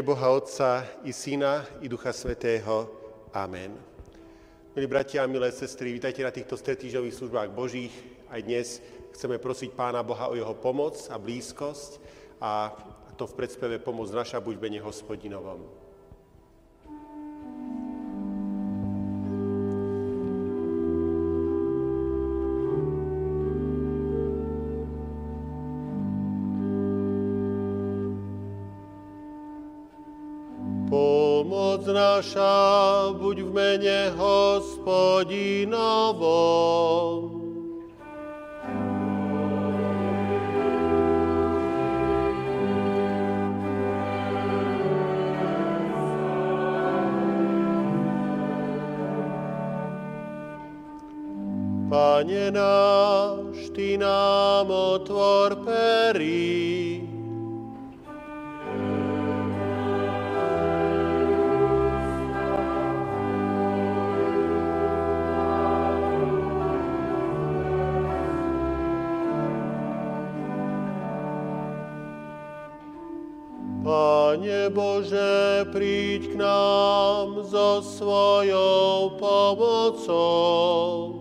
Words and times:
Mene 0.00 0.16
Boha 0.16 0.32
Otca 0.32 0.80
i 1.04 1.12
Syna 1.12 1.60
i 1.84 1.88
Ducha 1.88 2.08
Svetého. 2.08 2.88
Amen. 3.36 3.76
Milí 4.72 4.88
bratia 4.88 5.20
a 5.20 5.28
milé 5.28 5.52
sestry, 5.52 5.92
vítajte 5.92 6.24
na 6.24 6.32
týchto 6.32 6.56
stretýžových 6.56 7.12
službách 7.20 7.52
Božích. 7.52 7.92
Aj 8.32 8.40
dnes 8.40 8.80
chceme 9.12 9.36
prosiť 9.36 9.76
Pána 9.76 10.00
Boha 10.00 10.32
o 10.32 10.38
jeho 10.40 10.56
pomoc 10.56 10.96
a 11.12 11.20
blízkosť 11.20 12.00
a 12.40 12.72
to 13.20 13.28
v 13.28 13.44
predspeve 13.44 13.76
pomoc 13.76 14.08
naša 14.08 14.40
buď 14.40 14.56
mene 14.56 14.80
hospodinovom. 14.80 15.68
Naša 32.00 33.12
buď 33.20 33.36
v 33.44 33.50
mene 33.52 34.08
hospodinovom. 34.16 35.60
Pane 51.90 52.54
náš, 52.54 53.74
Ty 53.74 53.98
nám 53.98 54.70
otvor 54.70 55.66
perí. 55.66 57.19
Pane 74.60 74.76
Bože, 74.76 75.64
príď 75.72 76.36
k 76.36 76.38
nám 76.44 77.48
so 77.48 77.80
svojou 77.80 79.16
pomocou. 79.16 81.16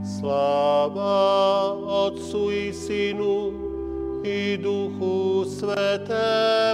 Sláva 0.00 1.76
Otcu 2.08 2.48
i 2.48 2.72
Synu 2.72 3.52
i 4.24 4.56
Duchu 4.56 5.44
Svetému. 5.44 6.73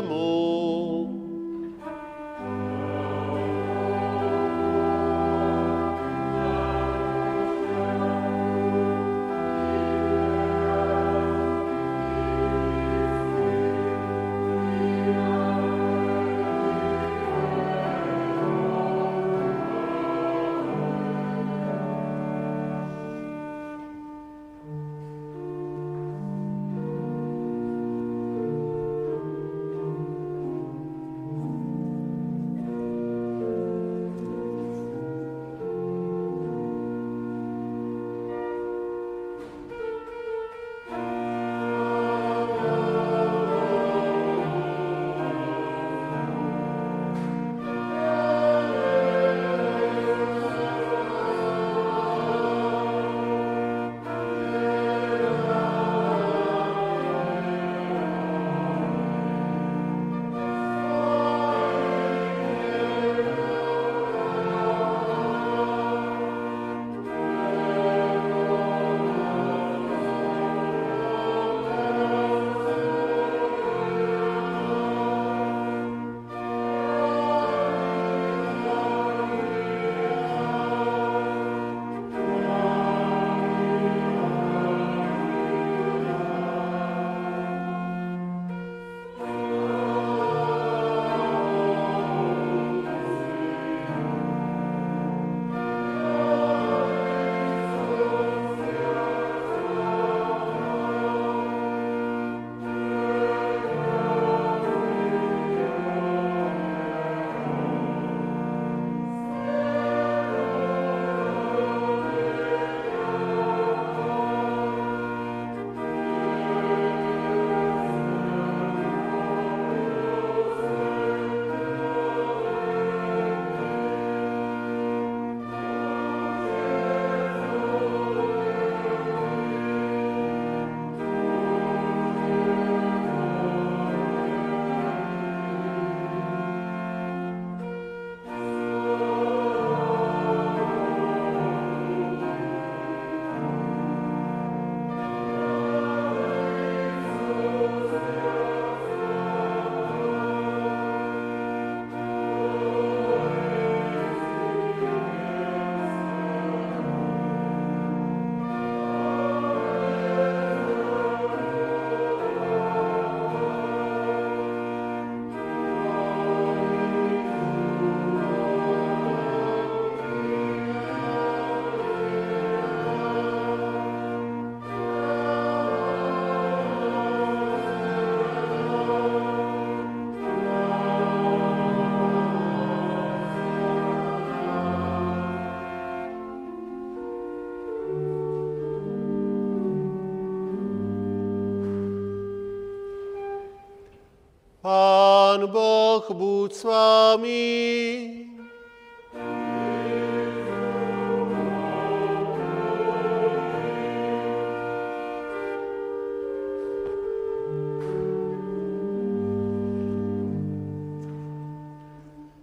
Pán 195.30 195.46
Boh 195.46 196.02
buď 196.10 196.50
s 196.50 196.62
vami. 196.66 197.46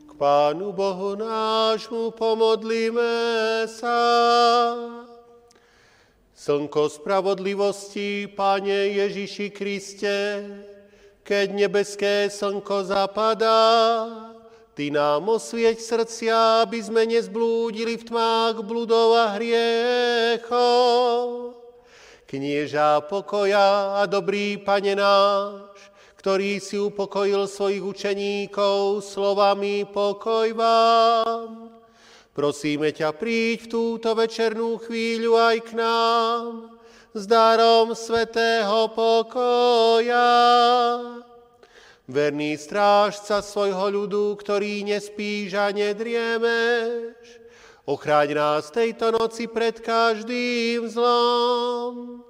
K 0.07 0.11
Pánu 0.15 0.71
Bohu 0.71 1.19
nášmu 1.19 2.15
pomodlíme 2.15 3.67
sa. 3.67 3.99
Slnko 6.31 6.87
spravodlivosti, 6.87 8.31
Pane 8.31 8.95
Ježiši 8.95 9.51
Kriste, 9.51 10.39
keď 11.27 11.51
nebeské 11.51 12.31
slnko 12.31 12.87
zapadá, 12.87 13.59
Ty 14.77 14.93
nám 14.93 15.25
osvieť 15.25 15.81
srdcia, 15.81 16.61
aby 16.61 16.77
sme 16.77 17.09
nezblúdili 17.09 17.97
v 17.97 18.13
tmách 18.13 18.61
bludov 18.61 19.17
a 19.17 19.33
hriechov. 19.33 21.25
Knieža 22.29 23.01
pokoja 23.09 23.97
a 23.97 24.05
dobrý 24.05 24.61
Pane 24.61 24.93
náš, 24.93 25.73
ktorý 26.21 26.61
si 26.61 26.77
upokojil 26.77 27.49
svojich 27.49 27.81
učeníkov 27.81 29.01
slovami 29.01 29.89
pokoj 29.89 30.53
vám. 30.53 31.73
Prosíme 32.37 32.93
ťa, 32.93 33.17
príď 33.17 33.65
v 33.65 33.71
túto 33.73 34.13
večernú 34.13 34.77
chvíľu 34.77 35.41
aj 35.41 35.57
k 35.65 35.71
nám, 35.73 36.76
s 37.17 37.25
darom 37.25 37.97
svetého 37.97 38.93
pokoja. 38.93 40.29
Verný 42.05 42.55
strážca 42.55 43.41
svojho 43.41 43.89
ľudu, 43.89 44.37
ktorý 44.37 44.85
nespíš 44.85 45.57
a 45.57 45.73
nedriemeš, 45.73 47.19
ochráň 47.83 48.37
nás 48.37 48.69
tejto 48.69 49.11
noci 49.11 49.49
pred 49.49 49.81
každým 49.81 50.87
zlom. 50.87 52.23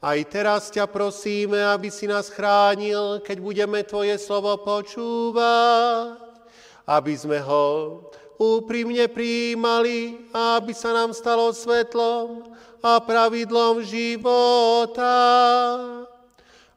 Aj 0.00 0.16
teraz 0.24 0.72
ťa 0.72 0.88
prosíme, 0.88 1.60
aby 1.60 1.92
si 1.92 2.08
nás 2.08 2.32
chránil, 2.32 3.20
keď 3.20 3.36
budeme 3.36 3.84
Tvoje 3.84 4.16
slovo 4.16 4.56
počúvať, 4.64 6.16
aby 6.88 7.12
sme 7.12 7.36
ho 7.44 8.00
úprimne 8.40 9.04
prijímali 9.12 10.24
a 10.32 10.56
aby 10.56 10.72
sa 10.72 10.96
nám 10.96 11.12
stalo 11.12 11.52
svetlom 11.52 12.48
a 12.80 13.00
pravidlom 13.00 13.84
života, 13.84 15.16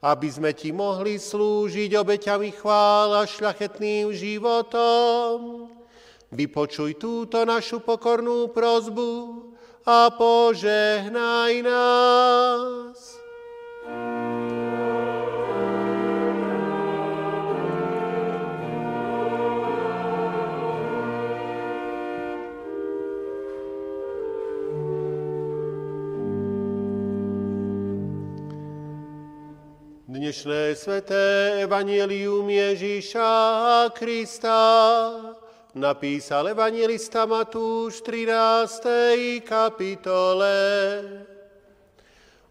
aby 0.03 0.27
sme 0.27 0.51
Ti 0.51 0.75
mohli 0.75 1.15
slúžiť 1.15 1.95
obeťami 1.95 2.51
chvál 2.51 3.19
a 3.19 3.23
šľachetným 3.23 4.11
životom. 4.11 5.67
Vypočuj 6.33 6.97
túto 6.99 7.45
našu 7.47 7.79
pokornú 7.79 8.51
prozbu 8.51 9.11
a 9.85 10.09
požehnaj 10.11 11.53
nás. 11.61 13.12
Dnešné 30.23 30.71
sveté 30.79 31.59
evanielium 31.67 32.47
Ježíša 32.47 33.27
Krista 33.91 34.55
napísal 35.75 36.55
evangelista 36.55 37.27
Matúš 37.27 37.99
v 37.99 38.23
13. 38.23 39.43
kapitole. 39.43 40.55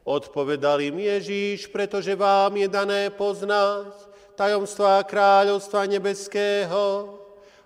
Odpovedal 0.05 0.85
im 0.85 1.01
Ježíš, 1.01 1.73
pretože 1.73 2.13
vám 2.13 2.61
je 2.61 2.69
dané 2.69 3.09
poznať 3.09 3.89
tajomstvá 4.37 5.01
kráľovstva 5.09 5.89
nebeského, 5.89 7.17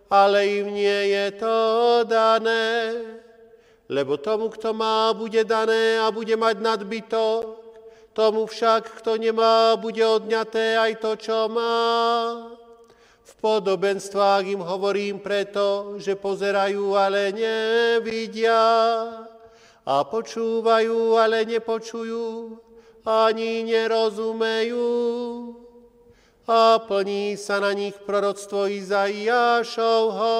ale 0.06 0.62
im 0.62 0.70
nie 0.70 1.18
je 1.18 1.26
to 1.34 1.58
dané, 2.06 2.94
lebo 3.90 4.14
tomu, 4.22 4.54
kto 4.54 4.70
má, 4.70 5.10
bude 5.18 5.42
dané 5.42 5.98
a 5.98 6.14
bude 6.14 6.38
mať 6.38 6.62
nadbytok, 6.62 7.65
Tomu 8.16 8.48
však, 8.48 9.04
kto 9.04 9.20
nemá, 9.20 9.76
bude 9.76 10.00
odňaté 10.00 10.80
aj 10.80 11.04
to, 11.04 11.20
čo 11.20 11.52
má. 11.52 12.48
V 13.20 13.32
podobenstvách 13.44 14.56
im 14.56 14.64
hovorím 14.64 15.20
preto, 15.20 16.00
že 16.00 16.16
pozerajú, 16.16 16.96
ale 16.96 17.28
nevidia 17.36 18.56
a 19.84 19.94
počúvajú, 20.08 21.20
ale 21.20 21.44
nepočujú, 21.44 22.56
ani 23.04 23.68
nerozumejú. 23.68 24.88
A 26.48 26.80
plní 26.80 27.36
sa 27.36 27.60
na 27.60 27.76
nich 27.76 28.00
proroctvo 28.00 28.64
Izaiášovho. 28.64 30.36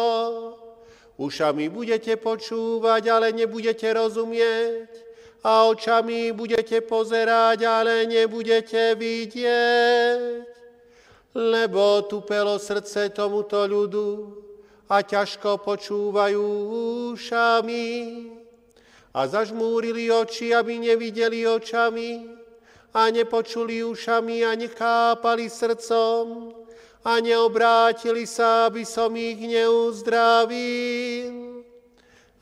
Ušami 1.21 1.69
budete 1.69 2.17
počúvať, 2.17 3.03
ale 3.13 3.37
nebudete 3.37 3.93
rozumieť 3.93 5.06
a 5.47 5.71
očami 5.71 6.35
budete 6.35 6.83
pozerať, 6.83 7.63
ale 7.63 8.03
nebudete 8.11 8.99
vidieť, 8.99 10.43
lebo 11.39 12.03
tupelo 12.11 12.59
srdce 12.59 13.15
tomuto 13.15 13.63
ľudu 13.63 14.43
a 14.91 15.07
ťažko 15.07 15.63
počúvajú 15.63 16.43
ušami. 17.15 17.87
A 19.15 19.21
zažmúrili 19.31 20.11
oči, 20.11 20.51
aby 20.51 20.83
nevideli 20.83 21.47
očami 21.47 22.27
a 22.91 23.07
nepočuli 23.15 23.87
ušami 23.87 24.43
a 24.43 24.51
nechápali 24.59 25.47
srdcom 25.47 26.51
a 27.07 27.13
neobrátili 27.23 28.27
sa, 28.27 28.67
aby 28.67 28.83
som 28.83 29.15
ich 29.15 29.39
neuzdravil 29.39 31.07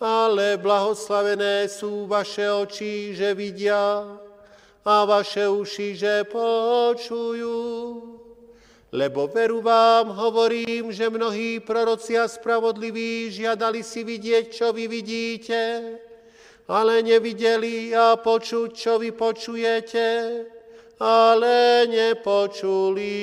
ale 0.00 0.58
blahoslavené 0.58 1.68
sú 1.70 2.06
vaše 2.06 2.50
oči, 2.50 3.14
že 3.14 3.34
vidia 3.34 4.04
a 4.84 4.94
vaše 5.08 5.48
uši, 5.48 5.96
že 5.96 6.14
počujú. 6.28 7.56
Lebo 8.94 9.26
veru 9.26 9.58
vám 9.58 10.14
hovorím, 10.14 10.94
že 10.94 11.10
mnohí 11.10 11.58
proroci 11.58 12.14
a 12.14 12.30
spravodliví 12.30 13.26
žiadali 13.26 13.82
si 13.82 14.06
vidieť, 14.06 14.54
čo 14.54 14.70
vy 14.70 14.86
vidíte, 14.86 15.98
ale 16.70 17.02
nevideli 17.02 17.90
a 17.90 18.14
počuť, 18.14 18.70
čo 18.70 19.02
vy 19.02 19.10
počujete, 19.10 20.06
ale 21.02 21.90
nepočuli. 21.90 23.18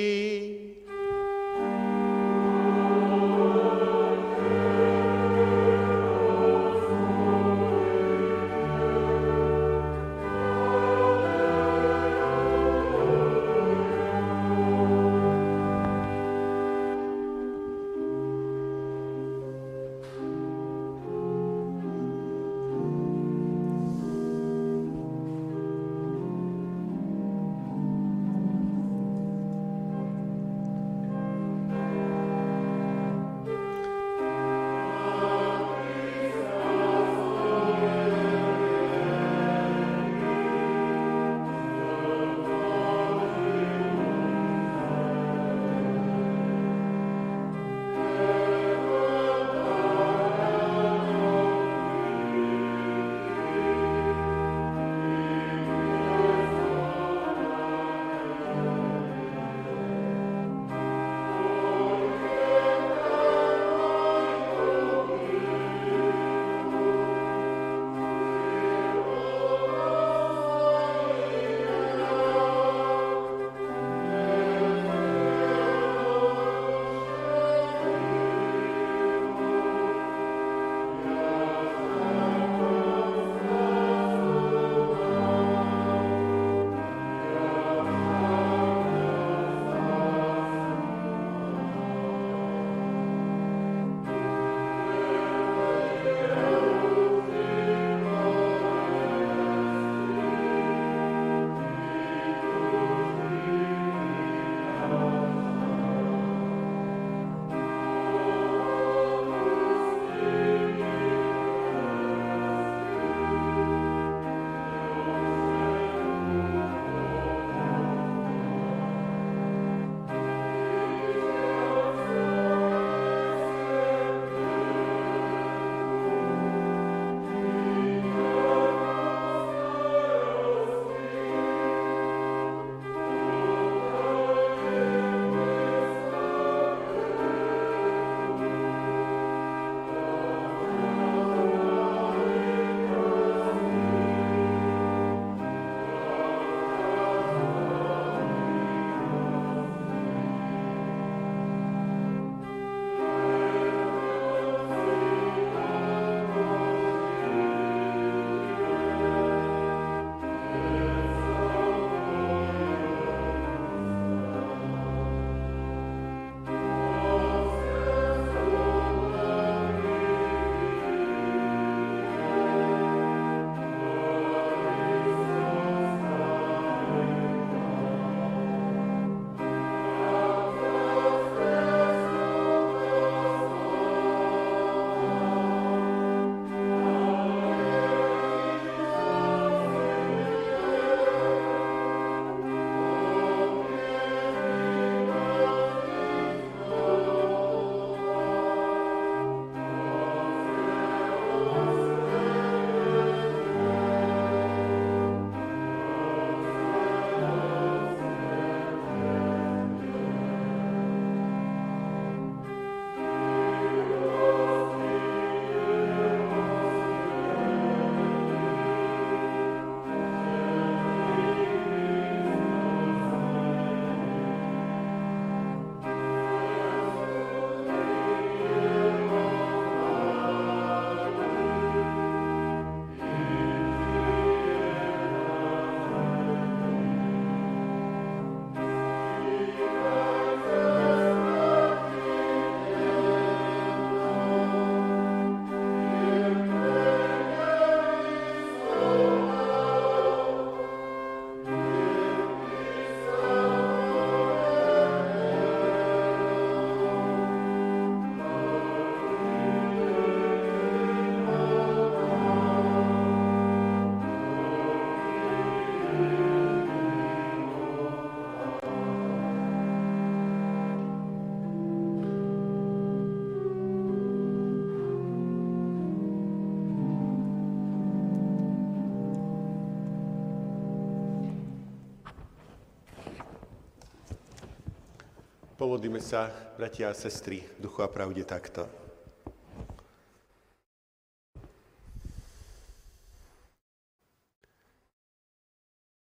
Pomodlíme 285.72 286.04
sa, 286.04 286.28
bratia 286.60 286.92
a 286.92 286.92
sestry, 286.92 287.40
duchu 287.56 287.80
a 287.80 287.88
pravde 287.88 288.20
takto. 288.28 288.68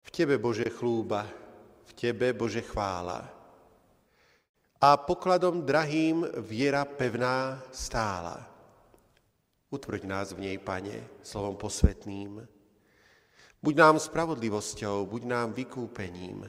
V 0.01 0.09
Tebe, 0.09 0.41
Bože, 0.41 0.73
chlúba, 0.73 1.29
v 1.85 1.93
Tebe, 1.93 2.33
Bože, 2.33 2.65
chvála. 2.65 3.29
A 4.81 4.97
pokladom 4.97 5.69
drahým 5.69 6.33
viera 6.41 6.89
pevná 6.89 7.61
stála. 7.69 8.49
Utvrď 9.69 10.09
nás 10.09 10.33
v 10.33 10.49
nej, 10.49 10.57
Pane, 10.57 11.21
slovom 11.21 11.61
posvetným. 11.61 12.41
Buď 13.61 13.75
nám 13.77 14.01
spravodlivosťou, 14.01 15.05
buď 15.05 15.23
nám 15.29 15.53
vykúpením. 15.53 16.49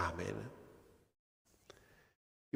Amen. 0.00 0.55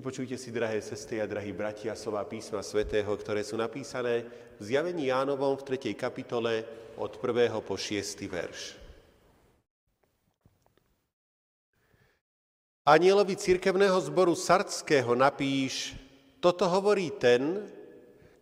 Vypočujte 0.00 0.40
si, 0.40 0.49
drahé 0.49 0.80
sestry 0.80 1.21
a 1.21 1.28
drahí 1.28 1.52
bratia, 1.52 1.92
slova 1.92 2.25
písma 2.25 2.64
svätého, 2.64 3.12
ktoré 3.21 3.45
sú 3.45 3.61
napísané 3.61 4.25
v 4.57 4.73
zjavení 4.73 5.12
Jánovom 5.12 5.61
v 5.61 5.76
3. 5.76 5.92
kapitole 5.92 6.64
od 6.97 7.21
1. 7.21 7.52
po 7.61 7.76
6. 7.76 8.00
verš. 8.25 8.80
Anielovi 12.88 13.37
církevného 13.37 14.00
zboru 14.00 14.33
Sardského 14.33 15.12
napíš, 15.12 15.92
toto 16.40 16.64
hovorí 16.64 17.12
ten, 17.21 17.69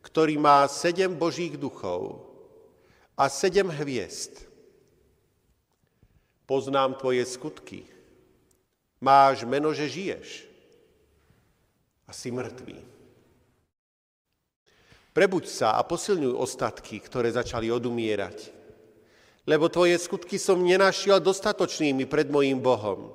ktorý 0.07 0.39
má 0.39 0.63
sedem 0.71 1.11
božích 1.11 1.59
duchov 1.59 2.23
a 3.19 3.27
sedem 3.27 3.67
hviezd. 3.67 4.47
Poznám 6.47 6.95
tvoje 7.03 7.27
skutky, 7.27 7.83
Máš 9.03 9.43
meno, 9.43 9.75
že 9.75 9.91
žiješ 9.91 10.48
a 12.09 12.13
si 12.17 12.33
mŕtvý. 12.33 12.81
Prebuď 15.13 15.45
sa 15.45 15.77
a 15.77 15.83
posilňuj 15.85 16.33
ostatky, 16.33 17.03
ktoré 17.05 17.29
začali 17.29 17.69
odumierať, 17.69 18.55
lebo 19.45 19.69
tvoje 19.69 19.99
skutky 20.01 20.41
som 20.41 20.63
nenašiel 20.63 21.21
dostatočnými 21.21 22.09
pred 22.09 22.33
mojím 22.33 22.65
Bohom. 22.65 23.13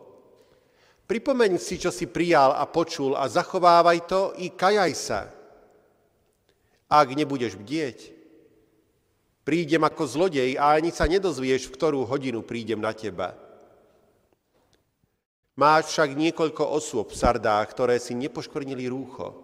Pripomeň 1.04 1.60
si, 1.60 1.76
čo 1.76 1.92
si 1.92 2.08
prijal 2.08 2.56
a 2.56 2.64
počul 2.64 3.14
a 3.14 3.28
zachovávaj 3.28 4.00
to 4.08 4.22
i 4.40 4.52
kajaj 4.52 4.94
sa. 4.96 5.22
Ak 6.88 7.12
nebudeš 7.12 7.60
bdieť, 7.60 8.14
prídem 9.44 9.84
ako 9.84 10.04
zlodej 10.08 10.56
a 10.56 10.78
ani 10.78 10.96
sa 10.96 11.10
nedozvieš, 11.10 11.68
v 11.68 11.76
ktorú 11.76 12.00
hodinu 12.08 12.40
prídem 12.46 12.80
na 12.80 12.96
teba. 12.96 13.43
Máš 15.54 15.94
však 15.94 16.18
niekoľko 16.18 16.64
osôb 16.66 17.14
v 17.14 17.20
Sardách, 17.20 17.70
ktoré 17.70 18.02
si 18.02 18.18
nepoškornili 18.18 18.90
rúcho. 18.90 19.38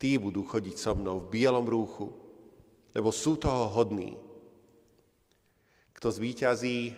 Tí 0.00 0.16
budú 0.16 0.48
chodiť 0.48 0.76
so 0.80 0.96
mnou 0.96 1.20
v 1.20 1.28
bielom 1.28 1.68
rúchu, 1.68 2.08
lebo 2.96 3.12
sú 3.12 3.36
toho 3.36 3.68
hodní. 3.68 4.16
Kto 5.92 6.08
zvíťazí 6.08 6.96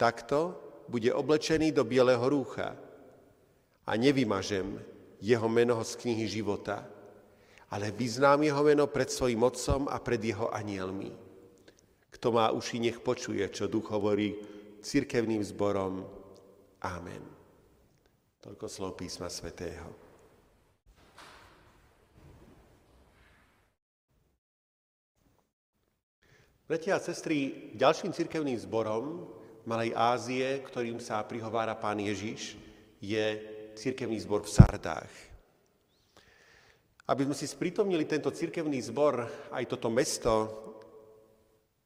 takto, 0.00 0.56
bude 0.88 1.12
oblečený 1.12 1.76
do 1.76 1.84
bieleho 1.84 2.24
rúcha 2.24 2.72
a 3.84 3.92
nevymažem 3.92 4.80
jeho 5.20 5.44
meno 5.52 5.76
z 5.84 5.92
knihy 6.00 6.24
života, 6.24 6.88
ale 7.68 7.92
vyznám 7.92 8.48
jeho 8.48 8.64
meno 8.64 8.88
pred 8.88 9.12
svojim 9.12 9.44
otcom 9.44 9.84
a 9.92 10.00
pred 10.00 10.24
jeho 10.24 10.48
anielmi. 10.48 11.12
Kto 12.08 12.32
má 12.32 12.48
uši, 12.48 12.80
nech 12.80 13.04
počuje, 13.04 13.44
čo 13.52 13.68
duch 13.68 13.92
hovorí 13.92 14.40
cirkevným 14.80 15.44
zborom. 15.44 16.08
Amen. 16.80 17.37
Toľko 18.38 18.70
slov 18.70 18.94
písma 18.94 19.26
svätého. 19.26 19.90
Bratia 26.70 26.94
a 26.94 27.02
sestry, 27.02 27.74
ďalším 27.74 28.14
cirkevným 28.14 28.54
zborom 28.62 29.26
Malej 29.66 29.90
Ázie, 29.90 30.62
ktorým 30.62 31.02
sa 31.02 31.26
prihovára 31.26 31.74
pán 31.74 31.98
Ježiš, 31.98 32.54
je 33.02 33.26
cirkevný 33.74 34.22
zbor 34.22 34.46
v 34.46 34.54
Sardách. 34.54 35.10
Aby 37.10 37.26
sme 37.26 37.34
si 37.34 37.50
sprítomnili 37.50 38.06
tento 38.06 38.30
cirkevný 38.30 38.78
zbor, 38.86 39.26
aj 39.50 39.66
toto 39.66 39.90
mesto, 39.90 40.34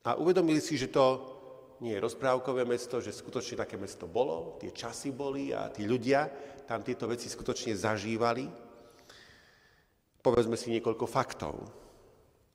a 0.05 0.21
uvedomili 0.21 0.61
si, 0.61 0.77
že 0.77 0.93
to 0.93 1.32
nie 1.83 1.99
je 1.99 2.05
rozprávkové 2.07 2.63
mesto, 2.63 3.03
že 3.03 3.11
skutočne 3.11 3.59
také 3.67 3.75
mesto 3.75 4.07
bolo, 4.07 4.55
tie 4.63 4.71
časy 4.71 5.11
boli 5.11 5.51
a 5.51 5.67
tí 5.67 5.83
ľudia 5.83 6.31
tam 6.63 6.87
tieto 6.87 7.11
veci 7.11 7.27
skutočne 7.27 7.75
zažívali. 7.75 8.47
Povedzme 10.23 10.55
si 10.55 10.71
niekoľko 10.71 11.11
faktov. 11.11 11.59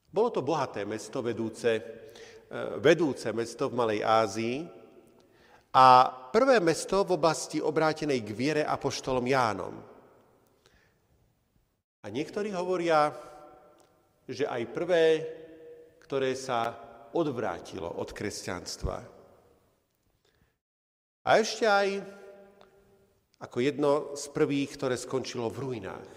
Bolo 0.08 0.32
to 0.32 0.40
bohaté 0.40 0.88
mesto, 0.88 1.20
vedúce, 1.20 1.76
e, 1.76 1.82
vedúce 2.80 3.28
mesto 3.36 3.68
v 3.68 3.76
Malej 3.76 4.00
Ázii 4.08 4.58
a 5.76 6.08
prvé 6.32 6.64
mesto 6.64 7.04
v 7.04 7.20
oblasti 7.20 7.60
obrátenej 7.60 8.24
k 8.24 8.32
viere 8.32 8.64
apoštolom 8.64 9.28
Jánom. 9.28 9.76
A 12.00 12.06
niektorí 12.08 12.56
hovoria, 12.56 13.12
že 14.24 14.48
aj 14.48 14.64
prvé, 14.72 15.04
ktoré 16.08 16.32
sa 16.40 16.87
odvrátilo 17.18 17.90
od 17.90 18.14
kresťanstva. 18.14 18.98
A 21.28 21.30
ešte 21.42 21.66
aj 21.66 22.06
ako 23.38 23.58
jedno 23.62 23.92
z 24.18 24.26
prvých, 24.34 24.78
ktoré 24.78 24.96
skončilo 24.98 25.50
v 25.50 25.62
ruinách. 25.62 26.10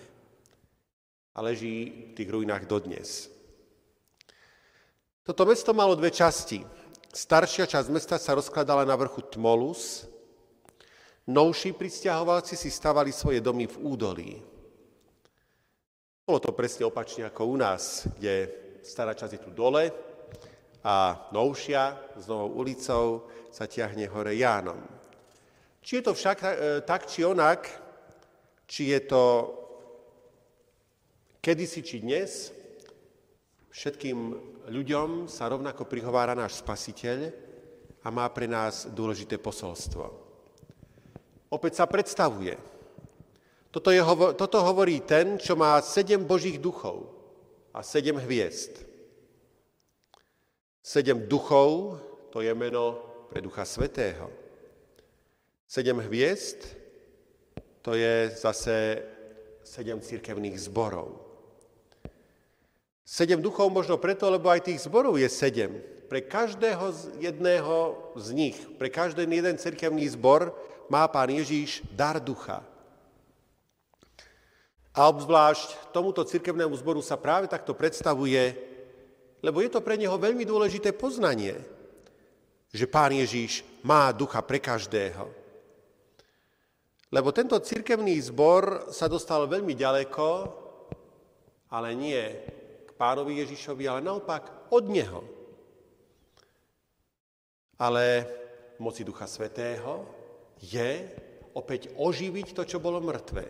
A 1.37 1.39
leží 1.45 2.11
v 2.13 2.17
tých 2.17 2.31
ruinách 2.31 2.69
dodnes. 2.69 3.33
Toto 5.25 5.45
mesto 5.45 5.73
malo 5.77 5.97
dve 5.97 6.13
časti. 6.13 6.65
Staršia 7.11 7.67
časť 7.67 7.89
mesta 7.91 8.17
sa 8.17 8.39
rozkladala 8.39 8.87
na 8.87 8.95
vrchu 8.95 9.21
Tmolus, 9.35 10.07
novší 11.27 11.75
pristahovalci 11.75 12.55
si 12.55 12.71
stavali 12.71 13.11
svoje 13.11 13.43
domy 13.43 13.67
v 13.67 13.77
údolí. 13.83 14.33
Bolo 16.23 16.39
to 16.39 16.55
presne 16.55 16.87
opačne 16.87 17.27
ako 17.27 17.43
u 17.51 17.57
nás, 17.59 18.07
kde 18.15 18.47
stará 18.87 19.11
časť 19.19 19.33
je 19.35 19.43
tu 19.43 19.51
dole 19.51 19.91
a 20.81 21.29
novšia 21.33 22.17
s 22.17 22.25
novou 22.25 22.65
ulicou 22.65 23.29
sa 23.53 23.69
ťahne 23.69 24.09
hore 24.09 24.33
Jánom. 24.37 24.81
Či 25.81 26.01
je 26.01 26.05
to 26.05 26.13
však 26.17 26.39
e, 26.41 26.49
tak, 26.85 27.09
či 27.09 27.25
onak, 27.25 27.69
či 28.65 28.93
je 28.93 29.01
to 29.05 29.25
kedysi, 31.41 31.81
či 31.85 32.05
dnes, 32.05 32.53
všetkým 33.73 34.19
ľuďom 34.69 35.29
sa 35.29 35.49
rovnako 35.49 35.89
prihovára 35.89 36.37
náš 36.37 36.61
spasiteľ 36.61 37.33
a 38.05 38.09
má 38.09 38.29
pre 38.33 38.49
nás 38.49 38.89
dôležité 38.89 39.37
posolstvo. 39.37 40.05
Opäť 41.51 41.83
sa 41.83 41.91
predstavuje. 41.91 42.55
Toto, 43.71 43.91
je, 43.95 44.03
toto 44.35 44.59
hovorí 44.67 45.03
ten, 45.03 45.39
čo 45.39 45.55
má 45.55 45.79
sedem 45.83 46.23
božích 46.27 46.59
duchov 46.59 47.11
a 47.71 47.83
sedem 47.87 48.19
hviezd. 48.19 48.90
Sedem 50.81 51.29
duchov, 51.29 52.01
to 52.33 52.41
je 52.41 52.53
meno 52.57 52.97
pre 53.29 53.45
Ducha 53.45 53.69
Svetého. 53.69 54.33
Sedem 55.69 56.01
hviezd, 56.01 56.81
to 57.85 57.95
je 57.95 58.33
zase 58.33 59.05
sedem 59.63 60.01
církevných 60.01 60.57
zborov. 60.57 61.21
Sedem 63.05 63.43
duchov 63.43 63.69
možno 63.71 64.01
preto, 64.01 64.31
lebo 64.33 64.49
aj 64.49 64.67
tých 64.67 64.87
zborov 64.89 65.21
je 65.21 65.29
sedem. 65.29 65.79
Pre 66.11 66.23
každého 66.27 66.85
z 66.91 67.01
jedného 67.23 67.77
z 68.19 68.29
nich, 68.35 68.59
pre 68.79 68.91
každý 68.91 69.23
jeden 69.27 69.59
církevný 69.59 70.11
zbor 70.11 70.51
má 70.91 71.07
pán 71.07 71.31
Ježíš 71.31 71.87
dar 71.95 72.19
ducha. 72.19 72.67
A 74.91 75.07
obzvlášť 75.07 75.95
tomuto 75.95 76.27
církevnému 76.27 76.75
zboru 76.75 76.99
sa 76.99 77.15
práve 77.15 77.47
takto 77.47 77.71
predstavuje, 77.79 78.70
lebo 79.41 79.65
je 79.65 79.71
to 79.73 79.81
pre 79.81 79.97
neho 79.97 80.17
veľmi 80.21 80.45
dôležité 80.45 80.93
poznanie, 80.93 81.57
že 82.71 82.87
pán 82.87 83.11
Ježíš 83.11 83.67
má 83.83 84.13
ducha 84.13 84.39
pre 84.45 84.63
každého. 84.63 85.27
Lebo 87.11 87.35
tento 87.35 87.59
cirkevný 87.59 88.15
zbor 88.23 88.95
sa 88.95 89.11
dostal 89.11 89.51
veľmi 89.51 89.75
ďaleko, 89.75 90.27
ale 91.75 91.91
nie 91.99 92.23
k 92.87 92.91
pánovi 92.95 93.43
Ježišovi, 93.43 93.85
ale 93.91 94.01
naopak 94.07 94.71
od 94.71 94.85
neho. 94.87 95.21
Ale 97.83 98.29
moci 98.79 99.03
Ducha 99.03 99.27
Svetého 99.27 100.07
je 100.63 101.09
opäť 101.57 101.91
oživiť 101.99 102.55
to, 102.55 102.63
čo 102.63 102.79
bolo 102.79 103.03
mŕtve. 103.03 103.45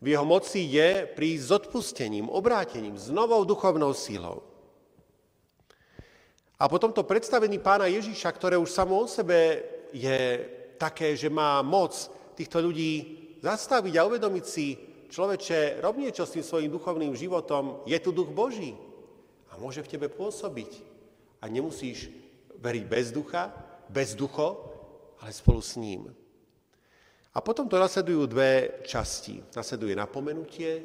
V 0.00 0.06
jeho 0.12 0.24
moci 0.24 0.64
je 0.64 1.04
prísť 1.08 1.44
s 1.44 1.50
odpustením, 1.52 2.28
obrátením, 2.28 2.96
s 2.96 3.08
novou 3.12 3.44
duchovnou 3.44 3.92
sílou. 3.92 4.55
A 6.56 6.64
po 6.72 6.80
tomto 6.80 7.04
predstavení 7.04 7.60
pána 7.60 7.84
Ježíša, 7.84 8.32
ktoré 8.32 8.56
už 8.56 8.72
samo 8.72 8.96
o 8.96 9.04
sebe 9.04 9.60
je 9.92 10.40
také, 10.80 11.12
že 11.12 11.28
má 11.28 11.60
moc 11.60 11.92
týchto 12.32 12.64
ľudí 12.64 12.92
zastaviť 13.44 13.94
a 14.00 14.06
uvedomiť 14.08 14.44
si, 14.44 14.66
človeče, 15.12 15.84
rob 15.84 16.00
niečo 16.00 16.24
s 16.24 16.32
tým 16.32 16.44
svojim 16.44 16.72
duchovným 16.72 17.12
životom, 17.12 17.84
je 17.84 17.96
tu 18.00 18.08
duch 18.08 18.32
Boží 18.32 18.72
a 19.52 19.60
môže 19.60 19.84
v 19.84 19.90
tebe 19.92 20.08
pôsobiť. 20.08 20.80
A 21.44 21.52
nemusíš 21.52 22.08
veriť 22.56 22.84
bez 22.88 23.12
ducha, 23.12 23.52
bez 23.92 24.16
ducho, 24.16 24.72
ale 25.20 25.36
spolu 25.36 25.60
s 25.60 25.76
ním. 25.76 26.08
A 27.36 27.44
potom 27.44 27.68
to 27.68 27.76
nasledujú 27.76 28.24
dve 28.24 28.80
časti. 28.88 29.44
Nasleduje 29.52 29.92
napomenutie 29.92 30.80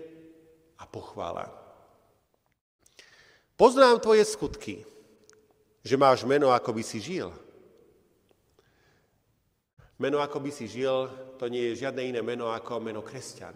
a 0.76 0.84
pochvála. 0.84 1.48
Poznám 3.56 4.04
tvoje 4.04 4.28
skutky, 4.28 4.84
že 5.82 5.98
máš 5.98 6.22
meno, 6.26 6.54
ako 6.54 6.78
by 6.78 6.84
si 6.86 7.02
žil. 7.02 7.34
Meno, 10.02 10.18
ako 10.22 10.42
by 10.42 10.50
si 10.50 10.66
žil, 10.66 11.10
to 11.38 11.46
nie 11.50 11.74
je 11.74 11.86
žiadne 11.86 12.02
iné 12.02 12.22
meno 12.26 12.50
ako 12.50 12.82
meno 12.82 13.06
kresťan. 13.06 13.54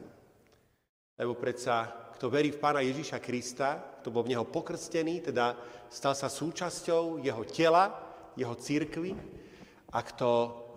Lebo 1.17 1.33
predsa, 1.37 1.89
kto 2.17 2.29
verí 2.29 2.53
v 2.53 2.61
Pána 2.61 2.85
Ježíša 2.85 3.17
Krista, 3.17 4.01
kto 4.01 4.13
bol 4.13 4.25
v 4.25 4.37
Neho 4.37 4.45
pokrstený, 4.45 5.31
teda 5.31 5.57
stal 5.89 6.13
sa 6.13 6.29
súčasťou 6.29 7.21
Jeho 7.21 7.43
tela, 7.49 7.93
Jeho 8.37 8.53
církvy, 8.57 9.17
a 9.89 9.99
kto 10.03 10.29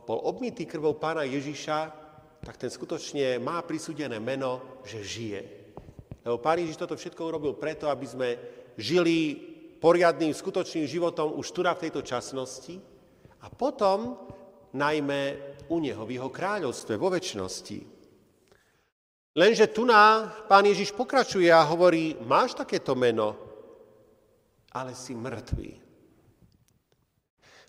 bol 0.09 0.25
obmytý 0.25 0.65
krvou 0.65 0.97
Pána 0.97 1.25
Ježíša, 1.29 1.79
tak 2.39 2.57
ten 2.57 2.71
skutočne 2.71 3.37
má 3.43 3.61
prisúdené 3.67 4.17
meno, 4.23 4.81
že 4.87 5.05
žije. 5.05 5.41
Lebo 6.25 6.39
Pán 6.41 6.61
Ježíš 6.61 6.81
toto 6.81 6.97
všetko 6.97 7.29
urobil 7.29 7.57
preto, 7.57 7.91
aby 7.93 8.07
sme 8.07 8.29
žili 8.79 9.37
poriadným, 9.79 10.35
skutočným 10.35 10.87
životom 10.87 11.39
už 11.39 11.55
tu 11.55 11.63
v 11.63 11.83
tejto 11.87 12.03
časnosti 12.03 12.79
a 13.43 13.47
potom 13.51 14.19
najmä 14.75 15.23
u 15.71 15.79
Neho, 15.79 16.03
v 16.05 16.19
Jeho 16.19 16.31
kráľovstve, 16.31 16.99
vo 16.99 17.09
väčšnosti. 17.09 17.79
Lenže 19.39 19.71
tu 19.71 19.87
na 19.87 20.27
Pán 20.51 20.67
Ježiš 20.67 20.91
pokračuje 20.91 21.47
a 21.47 21.63
hovorí, 21.63 22.19
máš 22.27 22.59
takéto 22.59 22.99
meno, 22.99 23.39
ale 24.75 24.99
si 24.99 25.15
mŕtvý. 25.15 25.71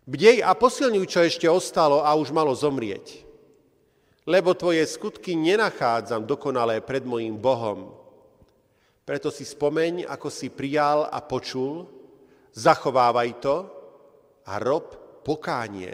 Bdej 0.09 0.41
a 0.41 0.57
posilňuj, 0.57 1.05
čo 1.05 1.21
ešte 1.21 1.45
ostalo 1.45 2.01
a 2.01 2.17
už 2.17 2.33
malo 2.33 2.49
zomrieť. 2.57 3.21
Lebo 4.25 4.57
tvoje 4.57 4.81
skutky 4.89 5.37
nenachádzam 5.37 6.25
dokonalé 6.25 6.81
pred 6.81 7.05
mojim 7.05 7.37
Bohom. 7.37 7.93
Preto 9.05 9.29
si 9.29 9.45
spomeň, 9.45 10.09
ako 10.09 10.29
si 10.33 10.49
prijal 10.49 11.05
a 11.05 11.21
počul, 11.21 11.98
zachovávaj 12.53 13.29
to 13.41 13.55
a 14.45 14.57
rob 14.57 14.97
pokánie. 15.21 15.93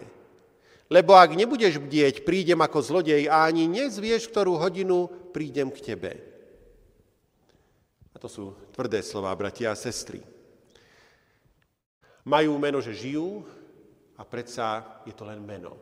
Lebo 0.85 1.17
ak 1.17 1.33
nebudeš 1.33 1.81
bdieť, 1.81 2.21
prídem 2.21 2.61
ako 2.61 2.79
zlodej 2.79 3.25
a 3.25 3.49
ani 3.49 3.65
nezvieš, 3.65 4.29
ktorú 4.29 4.61
hodinu 4.61 5.09
prídem 5.33 5.73
k 5.73 5.81
tebe. 5.81 6.11
A 8.13 8.21
to 8.21 8.29
sú 8.29 8.53
tvrdé 8.71 9.01
slova, 9.01 9.33
bratia 9.33 9.73
a 9.73 9.77
sestry. 9.77 10.21
Majú 12.25 12.53
meno, 12.61 12.79
že 12.79 12.93
žijú 12.93 13.43
a 14.15 14.21
predsa 14.23 15.01
je 15.09 15.13
to 15.13 15.25
len 15.25 15.41
meno. 15.41 15.75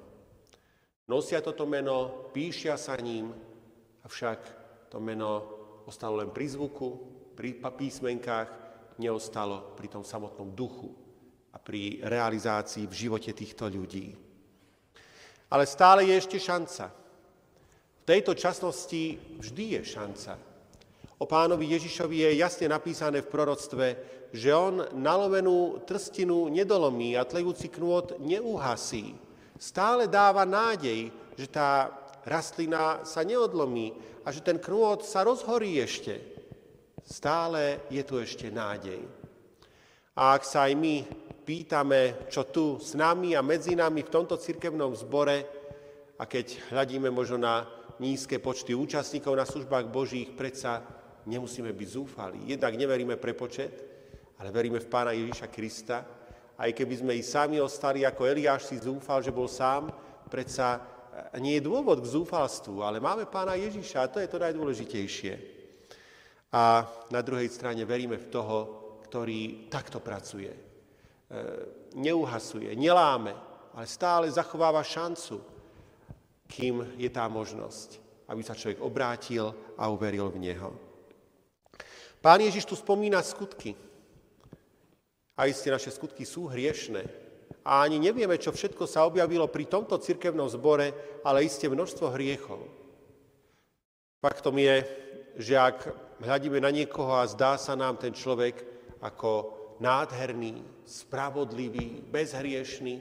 Nosia 1.04 1.44
toto 1.44 1.68
meno, 1.68 2.32
píšia 2.32 2.80
sa 2.80 2.96
ním, 2.96 3.36
avšak 4.08 4.40
to 4.88 5.04
meno 5.04 5.44
ostalo 5.84 6.24
len 6.24 6.32
pri 6.32 6.48
zvuku, 6.48 6.90
pri 7.36 7.60
písmenkách, 7.60 8.63
neostalo 8.98 9.74
pri 9.78 9.88
tom 9.90 10.04
samotnom 10.06 10.54
duchu 10.54 10.90
a 11.54 11.58
pri 11.62 12.02
realizácii 12.02 12.90
v 12.90 12.98
živote 13.08 13.32
týchto 13.32 13.70
ľudí. 13.70 14.14
Ale 15.54 15.70
stále 15.70 16.10
je 16.10 16.14
ešte 16.18 16.38
šanca. 16.42 16.90
V 18.02 18.04
tejto 18.04 18.34
časnosti 18.34 19.16
vždy 19.38 19.80
je 19.80 19.82
šanca. 19.86 20.34
O 21.22 21.30
pánovi 21.30 21.72
Ježišovi 21.78 22.26
je 22.26 22.42
jasne 22.42 22.68
napísané 22.68 23.22
v 23.22 23.32
proroctve, 23.32 23.88
že 24.34 24.50
on 24.50 24.82
nalomenú 24.98 25.86
trstinu 25.86 26.50
nedolomí 26.50 27.14
a 27.14 27.24
tlejúci 27.24 27.70
knôt 27.70 28.18
neuhasí. 28.18 29.14
Stále 29.62 30.10
dáva 30.10 30.42
nádej, 30.44 31.14
že 31.38 31.48
tá 31.48 31.94
rastlina 32.26 33.06
sa 33.06 33.22
neodlomí 33.22 33.94
a 34.26 34.34
že 34.34 34.42
ten 34.42 34.58
knôt 34.58 35.06
sa 35.06 35.22
rozhorí 35.22 35.78
ešte. 35.78 36.33
Stále 37.04 37.84
je 37.92 38.04
tu 38.08 38.16
ešte 38.16 38.48
nádej. 38.48 39.04
A 40.16 40.40
ak 40.40 40.48
sa 40.48 40.72
aj 40.72 40.74
my 40.80 40.96
pýtame, 41.44 42.32
čo 42.32 42.48
tu 42.48 42.80
s 42.80 42.96
nami 42.96 43.36
a 43.36 43.44
medzi 43.44 43.76
nami 43.76 44.08
v 44.08 44.14
tomto 44.14 44.40
cirkevnom 44.40 44.96
zbore 44.96 45.44
a 46.16 46.24
keď 46.24 46.72
hľadíme 46.72 47.12
možno 47.12 47.44
na 47.44 47.68
nízke 48.00 48.40
počty 48.40 48.72
účastníkov 48.72 49.36
na 49.36 49.44
službách 49.44 49.92
Božích, 49.92 50.32
predsa 50.32 50.80
nemusíme 51.28 51.76
byť 51.76 51.90
zúfali. 51.92 52.40
Jednak 52.48 52.80
neveríme 52.80 53.20
pre 53.20 53.36
počet, 53.36 53.84
ale 54.40 54.56
veríme 54.56 54.80
v 54.80 54.88
Pána 54.88 55.12
Ježíša 55.12 55.52
Krista. 55.52 56.08
Aj 56.56 56.70
keby 56.72 56.96
sme 57.04 57.14
i 57.20 57.24
sami 57.26 57.60
ostali, 57.60 58.08
ako 58.08 58.30
Eliáš 58.30 58.72
si 58.72 58.80
zúfal, 58.80 59.20
že 59.20 59.36
bol 59.36 59.52
sám, 59.52 59.92
predsa 60.32 60.80
eh, 60.80 61.42
nie 61.44 61.60
je 61.60 61.68
dôvod 61.68 62.00
k 62.00 62.12
zúfalstvu, 62.16 62.80
ale 62.80 63.04
máme 63.04 63.28
Pána 63.28 63.60
Ježíša 63.60 64.08
a 64.08 64.12
to 64.12 64.24
je 64.24 64.32
to 64.32 64.40
najdôležitejšie. 64.40 65.53
A 66.54 66.86
na 67.10 67.22
druhej 67.26 67.50
strane 67.50 67.82
veríme 67.82 68.22
v 68.22 68.30
toho, 68.30 68.58
ktorý 69.10 69.68
takto 69.74 69.98
pracuje 69.98 70.74
E, 71.34 71.42
neuhasuje, 71.98 72.76
neláme, 72.78 73.34
ale 73.74 73.90
stále 73.90 74.30
zachováva 74.30 74.86
šancu, 74.86 75.42
kým 76.46 76.94
je 76.94 77.10
tá 77.10 77.26
možnosť, 77.26 77.98
aby 78.30 78.42
sa 78.46 78.54
človek 78.54 78.78
obrátil 78.86 79.50
a 79.74 79.90
uveril 79.90 80.30
v 80.30 80.38
Neho. 80.46 80.70
Pán 82.22 82.38
Ježiš 82.38 82.70
tu 82.70 82.78
spomína 82.78 83.26
skutky. 83.26 83.74
A 85.34 85.50
isté 85.50 85.74
naše 85.74 85.90
skutky 85.90 86.22
sú 86.22 86.46
hriešné. 86.46 87.02
A 87.66 87.82
ani 87.82 87.98
nevieme, 87.98 88.38
čo 88.38 88.54
všetko 88.54 88.86
sa 88.86 89.10
objavilo 89.10 89.50
pri 89.50 89.66
tomto 89.66 89.98
cirkevnom 89.98 90.46
zbore, 90.46 90.94
ale 91.26 91.50
isté 91.50 91.66
množstvo 91.66 92.14
hriechov. 92.14 92.62
Faktom 94.22 94.54
je, 94.62 94.86
že 95.42 95.58
ak 95.58 95.90
hľadíme 96.24 96.64
na 96.64 96.72
niekoho 96.72 97.20
a 97.20 97.28
zdá 97.28 97.60
sa 97.60 97.76
nám 97.76 98.00
ten 98.00 98.16
človek 98.16 98.64
ako 99.04 99.60
nádherný, 99.84 100.64
spravodlivý, 100.88 102.08
bezhriešný, 102.08 102.96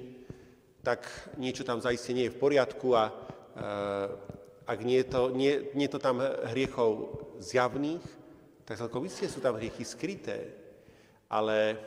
tak 0.82 1.06
niečo 1.38 1.62
tam 1.62 1.78
zaiste 1.78 2.10
nie 2.10 2.26
je 2.26 2.34
v 2.34 2.42
poriadku 2.42 2.98
a 2.98 3.04
e, 3.06 3.12
ak 4.66 4.78
nie 4.82 4.98
je, 5.02 5.06
to, 5.06 5.30
nie, 5.30 5.70
nie 5.78 5.86
je 5.86 5.94
to 5.94 6.00
tam 6.02 6.18
hriechov 6.50 7.22
zjavných, 7.38 8.02
tak 8.66 8.78
celkom 8.78 9.06
isté 9.06 9.30
sú 9.30 9.38
tam 9.38 9.58
hriechy 9.58 9.86
skryté, 9.86 10.50
ale 11.30 11.78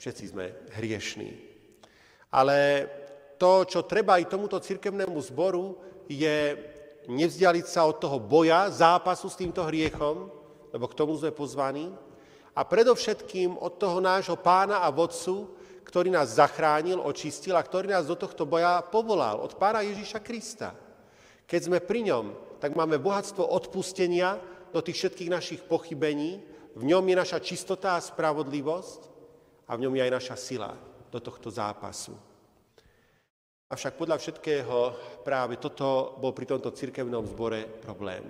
všetci 0.00 0.24
sme 0.32 0.46
hriešní. 0.72 1.30
Ale 2.32 2.88
to, 3.36 3.68
čo 3.68 3.84
treba 3.84 4.16
aj 4.16 4.32
tomuto 4.32 4.56
cirkevnému 4.56 5.20
zboru, 5.20 5.76
je 6.08 6.56
nevzdialiť 7.08 7.66
sa 7.68 7.84
od 7.84 8.00
toho 8.00 8.16
boja, 8.20 8.68
zápasu 8.72 9.28
s 9.28 9.36
týmto 9.36 9.64
hriechom, 9.64 10.43
lebo 10.74 10.90
k 10.90 10.98
tomu 10.98 11.14
sme 11.14 11.30
pozvaní, 11.30 11.94
a 12.54 12.62
predovšetkým 12.62 13.58
od 13.58 13.78
toho 13.78 13.98
nášho 13.98 14.38
pána 14.38 14.82
a 14.82 14.90
vodcu, 14.90 15.50
ktorý 15.86 16.10
nás 16.10 16.38
zachránil, 16.38 17.02
očistil 17.02 17.54
a 17.54 17.62
ktorý 17.62 17.90
nás 17.90 18.06
do 18.06 18.14
tohto 18.18 18.46
boja 18.46 18.82
povolal, 18.82 19.42
od 19.42 19.54
pána 19.54 19.82
Ježíša 19.86 20.22
Krista. 20.22 20.74
Keď 21.46 21.60
sme 21.66 21.78
pri 21.82 22.10
ňom, 22.10 22.58
tak 22.62 22.78
máme 22.78 22.98
bohatstvo 22.98 23.42
odpustenia 23.42 24.38
do 24.74 24.82
tých 24.82 25.02
všetkých 25.02 25.30
našich 25.30 25.60
pochybení, 25.66 26.42
v 26.74 26.82
ňom 26.82 27.06
je 27.06 27.14
naša 27.14 27.38
čistota 27.38 27.94
a 27.94 28.02
spravodlivosť 28.02 29.00
a 29.70 29.78
v 29.78 29.82
ňom 29.86 29.94
je 29.94 30.02
aj 30.02 30.12
naša 30.14 30.36
sila 30.38 30.70
do 31.10 31.22
tohto 31.22 31.46
zápasu. 31.46 32.18
Avšak 33.70 33.94
podľa 33.94 34.18
všetkého 34.18 34.78
práve 35.22 35.58
toto 35.58 36.18
bol 36.18 36.34
pri 36.34 36.50
tomto 36.50 36.74
cirkevnom 36.74 37.26
zbore 37.26 37.66
problém. 37.82 38.26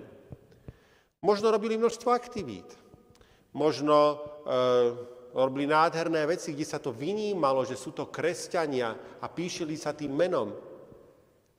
Možno 1.25 1.49
robili 1.49 1.81
množstvo 1.81 2.13
aktivít, 2.13 2.69
možno 3.57 3.97
e, 3.97 4.17
robili 5.33 5.65
nádherné 5.65 6.29
veci, 6.29 6.53
kde 6.53 6.69
sa 6.69 6.77
to 6.77 6.93
vynímalo, 6.93 7.65
že 7.65 7.81
sú 7.81 7.97
to 7.97 8.13
kresťania 8.13 8.93
a 9.25 9.27
píšili 9.33 9.73
sa 9.81 9.97
tým 9.97 10.13
menom. 10.13 10.53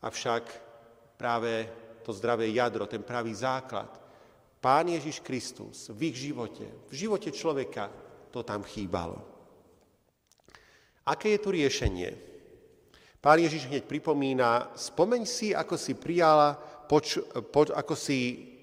Avšak 0.06 0.44
práve 1.18 1.66
to 2.06 2.14
zdravé 2.14 2.54
jadro, 2.54 2.86
ten 2.86 3.02
pravý 3.02 3.34
základ, 3.34 3.90
Pán 4.62 4.90
Ježiš 4.90 5.22
Kristus 5.22 5.94
v 5.94 6.10
ich 6.10 6.18
živote, 6.18 6.66
v 6.90 6.94
živote 6.94 7.30
človeka, 7.30 7.90
to 8.34 8.42
tam 8.42 8.66
chýbalo. 8.66 9.22
Aké 11.06 11.38
je 11.38 11.42
tu 11.42 11.54
riešenie? 11.54 12.18
Pán 13.22 13.42
Ježiš 13.42 13.70
hneď 13.70 13.86
pripomína, 13.86 14.74
spomeň 14.74 15.22
si, 15.26 15.54
ako 15.54 15.78
si 15.78 15.94
prijala, 15.98 16.58
poč, 16.86 17.22
poč, 17.54 17.74
ako 17.74 17.94
si 17.94 18.54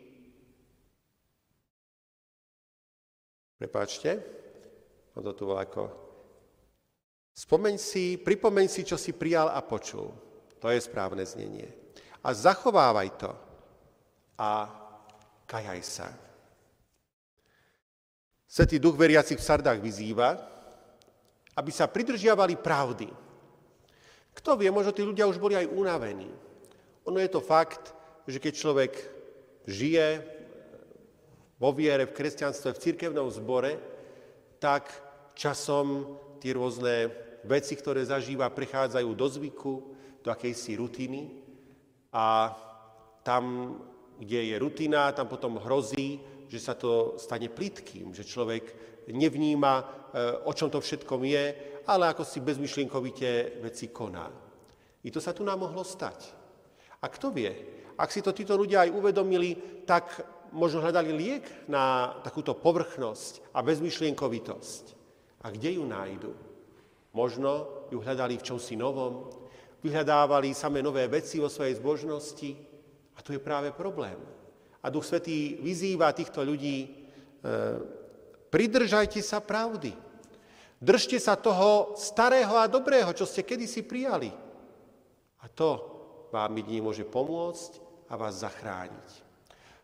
Prepáčte, 3.62 4.18
on 5.14 5.22
to 5.22 5.38
tu 5.38 5.54
ako... 5.54 5.86
Spomeň 7.30 7.78
si, 7.78 8.18
pripomeň 8.18 8.66
si, 8.66 8.82
čo 8.82 8.98
si 8.98 9.14
prijal 9.14 9.54
a 9.54 9.62
počul. 9.62 10.10
To 10.58 10.66
je 10.66 10.82
správne 10.82 11.22
znenie. 11.22 11.70
A 12.26 12.34
zachovávaj 12.34 13.08
to. 13.22 13.30
A 14.34 14.66
kajaj 15.46 15.80
sa. 15.86 16.10
Svetý 18.50 18.82
duch 18.82 18.98
veriacich 18.98 19.38
v 19.38 19.46
Sardách 19.46 19.78
vyzýva, 19.78 20.42
aby 21.54 21.70
sa 21.70 21.86
pridržiavali 21.86 22.58
pravdy. 22.58 23.06
Kto 24.34 24.58
vie, 24.58 24.74
možno 24.74 24.90
tí 24.90 25.06
ľudia 25.06 25.30
už 25.30 25.38
boli 25.38 25.54
aj 25.54 25.70
unavení. 25.70 26.34
Ono 27.06 27.16
je 27.22 27.30
to 27.30 27.38
fakt, 27.38 27.94
že 28.26 28.42
keď 28.42 28.52
človek 28.58 28.92
žije 29.70 30.41
vo 31.62 31.70
viere, 31.70 32.10
v 32.10 32.16
kresťanstve, 32.18 32.74
v 32.74 32.82
cirkevnom 32.82 33.30
zbore, 33.30 33.78
tak 34.58 34.90
časom 35.38 36.18
tie 36.42 36.58
rôzne 36.58 37.06
veci, 37.46 37.78
ktoré 37.78 38.02
zažíva, 38.02 38.50
prechádzajú 38.50 39.10
do 39.14 39.26
zvyku, 39.30 39.74
do 40.26 40.28
akejsi 40.34 40.74
rutiny 40.74 41.30
a 42.10 42.50
tam, 43.22 43.78
kde 44.18 44.50
je 44.50 44.56
rutina, 44.58 45.14
tam 45.14 45.30
potom 45.30 45.62
hrozí, 45.62 46.18
že 46.50 46.58
sa 46.58 46.74
to 46.74 47.14
stane 47.14 47.46
plitkým, 47.46 48.10
že 48.10 48.26
človek 48.26 48.74
nevníma, 49.06 49.72
e, 49.78 49.84
o 50.42 50.52
čom 50.52 50.66
to 50.66 50.82
všetkom 50.82 51.22
je, 51.30 51.44
ale 51.86 52.10
ako 52.10 52.26
si 52.26 52.42
bezmyšlienkovite 52.42 53.62
veci 53.62 53.86
koná. 53.94 54.26
I 55.02 55.08
to 55.14 55.22
sa 55.22 55.30
tu 55.30 55.46
nám 55.46 55.62
mohlo 55.62 55.86
stať. 55.86 56.34
A 57.02 57.06
kto 57.06 57.30
vie, 57.34 57.50
ak 57.98 58.10
si 58.10 58.22
to 58.22 58.34
títo 58.34 58.54
ľudia 58.54 58.86
aj 58.86 58.94
uvedomili, 58.94 59.82
tak 59.86 60.10
možno 60.52 60.84
hľadali 60.84 61.10
liek 61.12 61.44
na 61.66 62.14
takúto 62.20 62.52
povrchnosť 62.52 63.52
a 63.56 63.64
bezmyšlienkovitosť. 63.64 64.84
A 65.42 65.50
kde 65.50 65.80
ju 65.80 65.84
nájdu? 65.88 66.32
Možno 67.12 67.68
ju 67.92 67.98
hľadali 68.00 68.38
v 68.38 68.46
čomsi 68.46 68.78
novom, 68.78 69.28
vyhľadávali 69.82 70.54
samé 70.54 70.80
nové 70.80 71.04
veci 71.10 71.42
vo 71.42 71.50
svojej 71.50 71.76
zbožnosti 71.76 72.54
a 73.16 73.18
tu 73.20 73.34
je 73.34 73.42
práve 73.42 73.74
problém. 73.74 74.16
A 74.82 74.88
Duch 74.88 75.04
Svetý 75.04 75.58
vyzýva 75.60 76.14
týchto 76.14 76.46
ľudí, 76.46 76.78
e, 76.82 76.88
pridržajte 78.48 79.20
sa 79.20 79.42
pravdy. 79.42 79.92
Držte 80.82 81.18
sa 81.22 81.38
toho 81.38 81.94
starého 81.94 82.58
a 82.58 82.66
dobrého, 82.66 83.14
čo 83.14 83.22
ste 83.22 83.46
kedysi 83.46 83.86
prijali. 83.86 84.30
A 85.42 85.46
to 85.46 85.78
vám 86.34 86.58
jedine 86.58 86.82
môže 86.82 87.06
pomôcť 87.06 87.78
a 88.10 88.18
vás 88.18 88.42
zachrániť. 88.42 89.31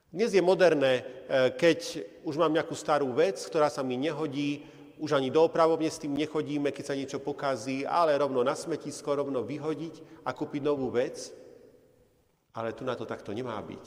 Dnes 0.09 0.33
je 0.33 0.41
moderné, 0.41 1.05
e, 1.05 1.53
keď 1.53 2.01
už 2.25 2.41
mám 2.41 2.49
nejakú 2.49 2.73
starú 2.73 3.13
vec, 3.13 3.37
ktorá 3.45 3.69
sa 3.69 3.85
mi 3.85 4.01
nehodí, 4.01 4.65
už 4.97 5.13
ani 5.13 5.29
do 5.29 5.45
opravovne 5.45 5.85
s 5.85 6.01
tým 6.01 6.17
nechodíme, 6.17 6.73
keď 6.73 6.85
sa 6.89 6.97
niečo 6.97 7.21
pokazí, 7.21 7.85
ale 7.85 8.17
rovno 8.17 8.41
na 8.41 8.57
smetisko, 8.57 9.21
rovno 9.21 9.45
vyhodiť 9.45 10.25
a 10.25 10.33
kúpiť 10.33 10.65
novú 10.65 10.89
vec. 10.89 11.29
Ale 12.57 12.73
tu 12.73 12.89
na 12.89 12.97
to 12.97 13.05
takto 13.05 13.37
nemá 13.37 13.61
byť. 13.61 13.85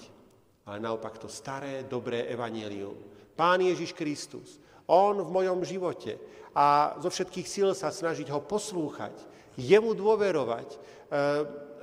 Ale 0.70 0.78
naopak 0.78 1.18
to 1.18 1.26
staré, 1.26 1.90
dobré 1.90 2.30
evanielium. 2.30 2.96
Pán 3.34 3.66
Ježiš 3.66 3.98
Kristus, 3.98 4.62
On 4.86 5.18
v 5.18 5.26
mojom 5.26 5.66
živote 5.66 6.22
a 6.54 6.94
zo 7.02 7.10
všetkých 7.10 7.48
síl 7.50 7.74
sa 7.74 7.90
snažiť 7.90 8.30
ho 8.30 8.46
poslúchať, 8.46 9.18
jemu 9.58 9.98
dôverovať, 9.98 10.70
e, 10.70 10.78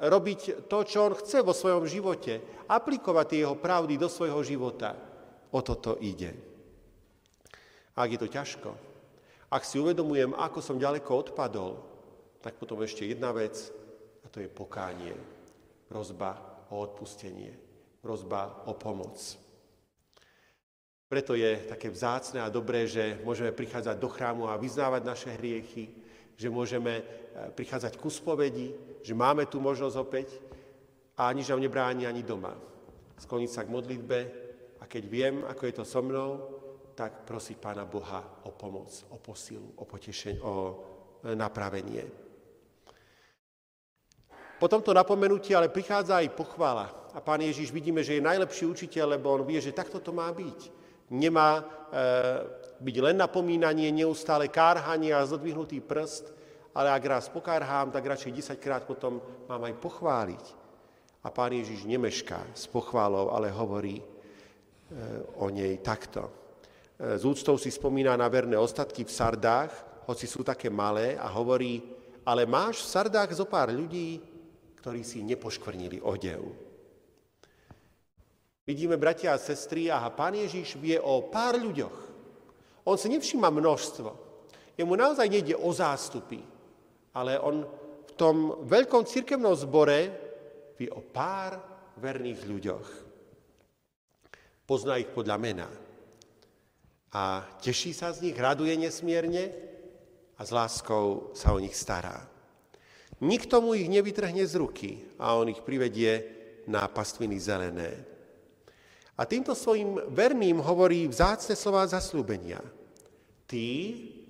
robiť 0.02 0.70
to, 0.70 0.78
čo 0.86 1.10
on 1.10 1.14
chce 1.18 1.42
vo 1.42 1.50
svojom 1.50 1.88
živote, 1.90 2.40
aplikovať 2.70 3.26
tie 3.28 3.38
jeho 3.42 3.56
pravdy 3.58 3.98
do 3.98 4.06
svojho 4.06 4.38
života. 4.46 4.94
O 5.50 5.60
toto 5.64 5.96
ide. 5.98 6.36
Ak 7.98 8.08
je 8.12 8.20
to 8.20 8.28
ťažko, 8.30 8.70
ak 9.48 9.62
si 9.64 9.80
uvedomujem, 9.80 10.36
ako 10.36 10.60
som 10.60 10.76
ďaleko 10.76 11.08
odpadol, 11.08 11.80
tak 12.44 12.60
potom 12.60 12.84
ešte 12.84 13.08
jedna 13.08 13.32
vec, 13.32 13.56
a 14.22 14.26
to 14.28 14.44
je 14.44 14.48
pokánie. 14.52 15.16
Rozba 15.88 16.36
o 16.68 16.84
odpustenie. 16.84 17.56
Rozba 18.04 18.68
o 18.68 18.76
pomoc. 18.76 19.16
Preto 21.08 21.32
je 21.32 21.64
také 21.64 21.88
vzácne 21.88 22.44
a 22.44 22.52
dobré, 22.52 22.84
že 22.84 23.16
môžeme 23.24 23.48
prichádzať 23.48 23.96
do 23.96 24.12
chrámu 24.12 24.52
a 24.52 24.60
vyznávať 24.60 25.02
naše 25.08 25.30
hriechy, 25.40 25.88
že 26.38 26.46
môžeme 26.46 27.02
e, 27.02 27.04
prichádzať 27.50 27.98
ku 27.98 28.06
spovedi, 28.06 28.70
že 29.02 29.10
máme 29.10 29.50
tu 29.50 29.58
možnosť 29.58 29.96
opäť 29.98 30.38
a 31.18 31.34
nič 31.34 31.50
nám 31.50 31.58
nebráni 31.58 32.06
ani 32.06 32.22
doma. 32.22 32.54
Skloniť 33.18 33.50
sa 33.50 33.66
k 33.66 33.74
modlitbe 33.74 34.18
a 34.78 34.86
keď 34.86 35.02
viem, 35.10 35.42
ako 35.42 35.62
je 35.66 35.74
to 35.74 35.84
so 35.84 35.98
mnou, 35.98 36.30
tak 36.94 37.26
prosiť 37.26 37.58
Pána 37.58 37.82
Boha 37.82 38.46
o 38.46 38.54
pomoc, 38.54 38.90
o 39.10 39.18
posilu, 39.18 39.74
o 39.82 39.84
potešenie, 39.84 40.38
o 40.38 40.54
e, 41.26 41.34
napravenie. 41.34 42.06
Po 44.58 44.66
tomto 44.66 44.94
napomenutí 44.94 45.54
ale 45.54 45.70
prichádza 45.70 46.22
aj 46.22 46.34
pochvála. 46.34 46.86
A 47.14 47.18
Pán 47.18 47.42
Ježiš 47.42 47.74
vidíme, 47.74 48.02
že 48.06 48.18
je 48.18 48.22
najlepší 48.22 48.66
učiteľ, 48.66 49.18
lebo 49.18 49.34
on 49.34 49.42
vie, 49.42 49.58
že 49.58 49.74
takto 49.74 49.98
to 49.98 50.14
má 50.14 50.30
byť. 50.30 50.77
Nemá 51.08 51.50
e, 51.58 51.62
byť 52.80 52.96
len 53.00 53.16
napomínanie, 53.16 53.88
neustále 53.90 54.52
kárhanie 54.52 55.16
a 55.16 55.24
zodvihnutý 55.24 55.80
prst, 55.80 56.32
ale 56.76 56.92
ak 56.92 57.04
raz 57.08 57.24
pokárhám, 57.32 57.90
tak 57.90 58.04
radšej 58.04 58.54
10 58.56 58.64
krát 58.64 58.82
potom 58.84 59.18
mám 59.48 59.64
aj 59.64 59.74
pochváliť. 59.80 60.44
A 61.24 61.28
Pán 61.34 61.50
Ježiš 61.50 61.88
nemešká 61.88 62.54
s 62.54 62.70
pochválou, 62.70 63.32
ale 63.32 63.50
hovorí 63.50 63.98
e, 63.98 64.04
o 65.40 65.48
nej 65.48 65.80
takto. 65.80 66.30
Z 66.98 67.22
úctou 67.22 67.54
si 67.54 67.70
spomína 67.70 68.18
na 68.18 68.26
verné 68.26 68.58
ostatky 68.58 69.06
v 69.06 69.14
Sardách, 69.14 69.70
hoci 70.10 70.26
sú 70.26 70.42
také 70.42 70.66
malé, 70.66 71.14
a 71.14 71.30
hovorí, 71.30 71.78
ale 72.26 72.42
máš 72.42 72.82
v 72.82 72.90
Sardách 72.90 73.30
zo 73.38 73.46
pár 73.46 73.70
ľudí, 73.70 74.18
ktorí 74.82 75.06
si 75.06 75.22
nepoškvrnili 75.22 76.02
odev. 76.02 76.67
Vidíme, 78.68 79.00
bratia 79.00 79.32
a 79.32 79.40
sestry, 79.40 79.88
a 79.88 80.04
pán 80.12 80.36
Ježiš 80.36 80.76
vie 80.76 81.00
o 81.00 81.24
pár 81.32 81.56
ľuďoch. 81.56 81.96
On 82.84 83.00
si 83.00 83.08
nevšíma 83.08 83.48
množstvo. 83.48 84.12
Jemu 84.76 84.92
naozaj 84.92 85.24
nejde 85.24 85.56
o 85.56 85.72
zástupy, 85.72 86.44
ale 87.16 87.40
on 87.40 87.64
v 88.04 88.12
tom 88.12 88.60
veľkom 88.68 89.08
cirkevnom 89.08 89.56
zbore 89.56 90.12
vie 90.76 90.92
o 90.92 91.00
pár 91.00 91.56
verných 91.96 92.44
ľuďoch. 92.44 92.88
Pozná 94.68 95.00
ich 95.00 95.08
podľa 95.16 95.40
mena 95.40 95.68
a 97.16 97.40
teší 97.64 97.96
sa 97.96 98.12
z 98.12 98.28
nich, 98.28 98.36
raduje 98.36 98.76
nesmierne 98.76 99.48
a 100.36 100.44
s 100.44 100.52
láskou 100.52 101.32
sa 101.32 101.56
o 101.56 101.58
nich 101.58 101.72
stará. 101.72 102.20
Nikto 103.24 103.64
mu 103.64 103.72
ich 103.72 103.88
nevytrhne 103.88 104.44
z 104.44 104.60
ruky 104.60 105.00
a 105.16 105.40
on 105.40 105.48
ich 105.48 105.64
privedie 105.64 106.20
na 106.68 106.84
pastviny 106.84 107.40
zelené. 107.40 108.17
A 109.18 109.26
týmto 109.26 109.50
svojim 109.58 109.98
verným 110.14 110.62
hovorí 110.62 111.10
vzácne 111.10 111.58
slova 111.58 111.82
zaslúbenia. 111.90 112.62
Tí 113.50 113.66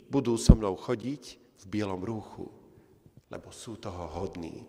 budú 0.09 0.41
so 0.41 0.57
mnou 0.57 0.73
chodiť 0.81 1.37
v 1.37 1.65
bielom 1.69 2.01
rúchu, 2.01 2.49
lebo 3.29 3.53
sú 3.53 3.77
toho 3.77 4.09
hodní. 4.17 4.65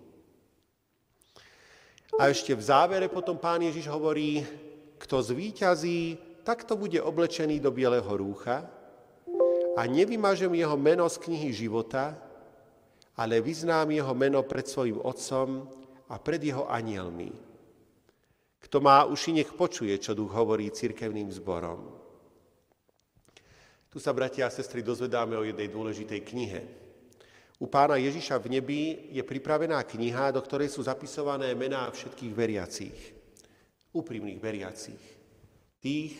A 2.20 2.28
ešte 2.28 2.52
v 2.52 2.60
závere 2.60 3.08
potom 3.08 3.40
pán 3.40 3.64
Ježiš 3.64 3.88
hovorí, 3.88 4.44
kto 5.00 5.24
zvíťazí, 5.24 6.20
takto 6.44 6.76
bude 6.76 7.00
oblečený 7.00 7.64
do 7.64 7.72
bieleho 7.72 8.12
rúcha 8.20 8.68
a 9.80 9.82
nevymažem 9.88 10.52
jeho 10.52 10.76
meno 10.76 11.08
z 11.08 11.16
knihy 11.16 11.56
života, 11.56 12.20
ale 13.16 13.40
vyznám 13.40 13.96
jeho 13.96 14.12
meno 14.12 14.44
pred 14.44 14.68
svojim 14.68 15.00
otcom 15.00 15.64
a 16.12 16.20
pred 16.20 16.44
jeho 16.44 16.68
anielmi. 16.68 17.49
Kto 18.60 18.78
má 18.84 19.08
uši, 19.08 19.40
nech 19.40 19.52
počuje, 19.56 19.96
čo 19.98 20.16
duch 20.16 20.32
hovorí 20.36 20.68
cirkevným 20.70 21.32
zborom. 21.32 21.96
Tu 23.90 23.98
sa, 23.98 24.14
bratia 24.14 24.46
a 24.46 24.54
sestry, 24.54 24.86
dozvedáme 24.86 25.34
o 25.34 25.48
jednej 25.48 25.72
dôležitej 25.72 26.22
knihe. 26.22 26.62
U 27.60 27.68
pána 27.68 28.00
Ježiša 28.00 28.40
v 28.40 28.60
nebi 28.60 28.82
je 29.12 29.24
pripravená 29.26 29.84
kniha, 29.84 30.32
do 30.32 30.40
ktorej 30.40 30.72
sú 30.72 30.86
zapisované 30.86 31.52
mená 31.58 31.90
všetkých 31.92 32.34
veriacích, 32.36 33.00
úprimných 33.92 34.40
veriacích. 34.40 35.04
Tých, 35.82 36.14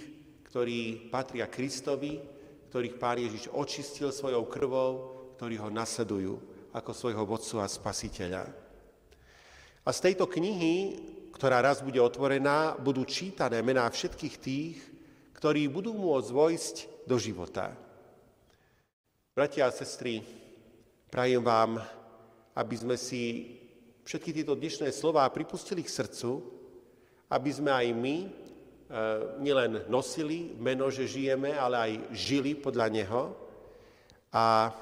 ktorí 0.50 1.12
patria 1.14 1.46
Kristovi, 1.46 2.20
ktorých 2.74 2.98
Pán 2.98 3.22
Ježiš 3.22 3.54
očistil 3.54 4.10
svojou 4.10 4.50
krvou, 4.50 4.92
ktorí 5.38 5.62
ho 5.62 5.70
nasledujú 5.70 6.36
ako 6.74 6.92
svojho 6.92 7.24
vodcu 7.24 7.62
a 7.62 7.68
spasiteľa. 7.70 8.44
A 9.86 9.90
z 9.90 10.00
tejto 10.06 10.30
knihy, 10.30 10.98
ktorá 11.34 11.64
raz 11.64 11.82
bude 11.84 12.00
otvorená, 12.02 12.76
budú 12.78 13.06
čítané 13.06 13.62
mená 13.64 13.86
všetkých 13.88 14.36
tých, 14.40 14.78
ktorí 15.38 15.72
budú 15.72 15.96
môcť 15.96 16.30
vojsť 16.30 16.76
do 17.08 17.16
života. 17.16 17.72
Bratia 19.34 19.70
a 19.70 19.76
sestry, 19.76 20.20
prajem 21.08 21.40
vám, 21.40 21.80
aby 22.54 22.76
sme 22.76 23.00
si 23.00 23.56
všetky 24.04 24.36
tieto 24.36 24.58
dnešné 24.58 24.92
slová 24.92 25.24
pripustili 25.32 25.86
k 25.86 25.94
srdcu, 25.94 26.44
aby 27.32 27.50
sme 27.54 27.72
aj 27.72 27.88
my 27.96 28.16
Eh, 28.90 29.38
nielen 29.38 29.86
nosili 29.86 30.58
meno, 30.58 30.90
že 30.90 31.06
žijeme, 31.06 31.54
ale 31.54 31.76
aj 31.78 31.92
žili 32.10 32.58
podľa 32.58 32.90
Neho 32.90 33.38
a 34.34 34.74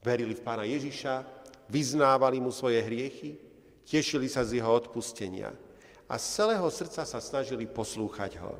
verili 0.00 0.32
v 0.32 0.40
Pána 0.40 0.64
Ježiša, 0.64 1.20
vyznávali 1.68 2.40
mu 2.40 2.48
svoje 2.48 2.80
hriechy, 2.80 3.36
tešili 3.88 4.28
sa 4.28 4.44
z 4.44 4.60
jeho 4.60 4.68
odpustenia. 4.68 5.50
a 6.08 6.16
z 6.16 6.24
celého 6.40 6.64
srdca 6.72 7.04
sa 7.04 7.20
snažili 7.20 7.68
poslúchať 7.68 8.40
ho. 8.40 8.56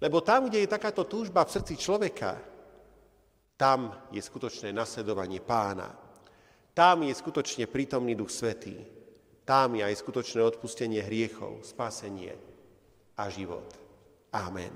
Lebo 0.00 0.24
tam, 0.24 0.48
kde 0.48 0.64
je 0.64 0.72
takáto 0.72 1.04
túžba 1.04 1.44
v 1.44 1.52
srdci 1.52 1.76
človeka, 1.76 2.40
tam 3.60 3.92
je 4.10 4.24
skutočné 4.24 4.72
nasledovanie 4.72 5.44
pána. 5.44 5.92
Tam 6.74 7.04
je 7.06 7.14
skutočne 7.14 7.70
prítomný 7.70 8.18
Duch 8.18 8.32
Svetý. 8.32 8.74
Tam 9.44 9.76
je 9.76 9.84
aj 9.84 10.00
skutočné 10.00 10.40
odpustenie 10.42 11.04
hriechov, 11.04 11.62
spasenie 11.62 12.34
a 13.20 13.28
život. 13.28 13.68
Amen. 14.32 14.72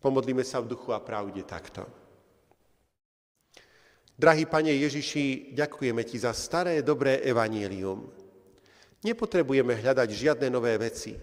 Pomodlíme 0.00 0.42
sa 0.42 0.64
v 0.64 0.72
duchu 0.72 0.90
a 0.90 1.04
pravde 1.04 1.44
takto. 1.44 2.03
Drahý 4.14 4.46
Pane 4.46 4.70
Ježiši, 4.70 5.50
ďakujeme 5.58 6.06
Ti 6.06 6.22
za 6.22 6.30
staré, 6.30 6.86
dobré 6.86 7.18
evanílium. 7.26 8.06
Nepotrebujeme 9.02 9.74
hľadať 9.74 10.08
žiadne 10.14 10.46
nové 10.54 10.78
veci. 10.78 11.18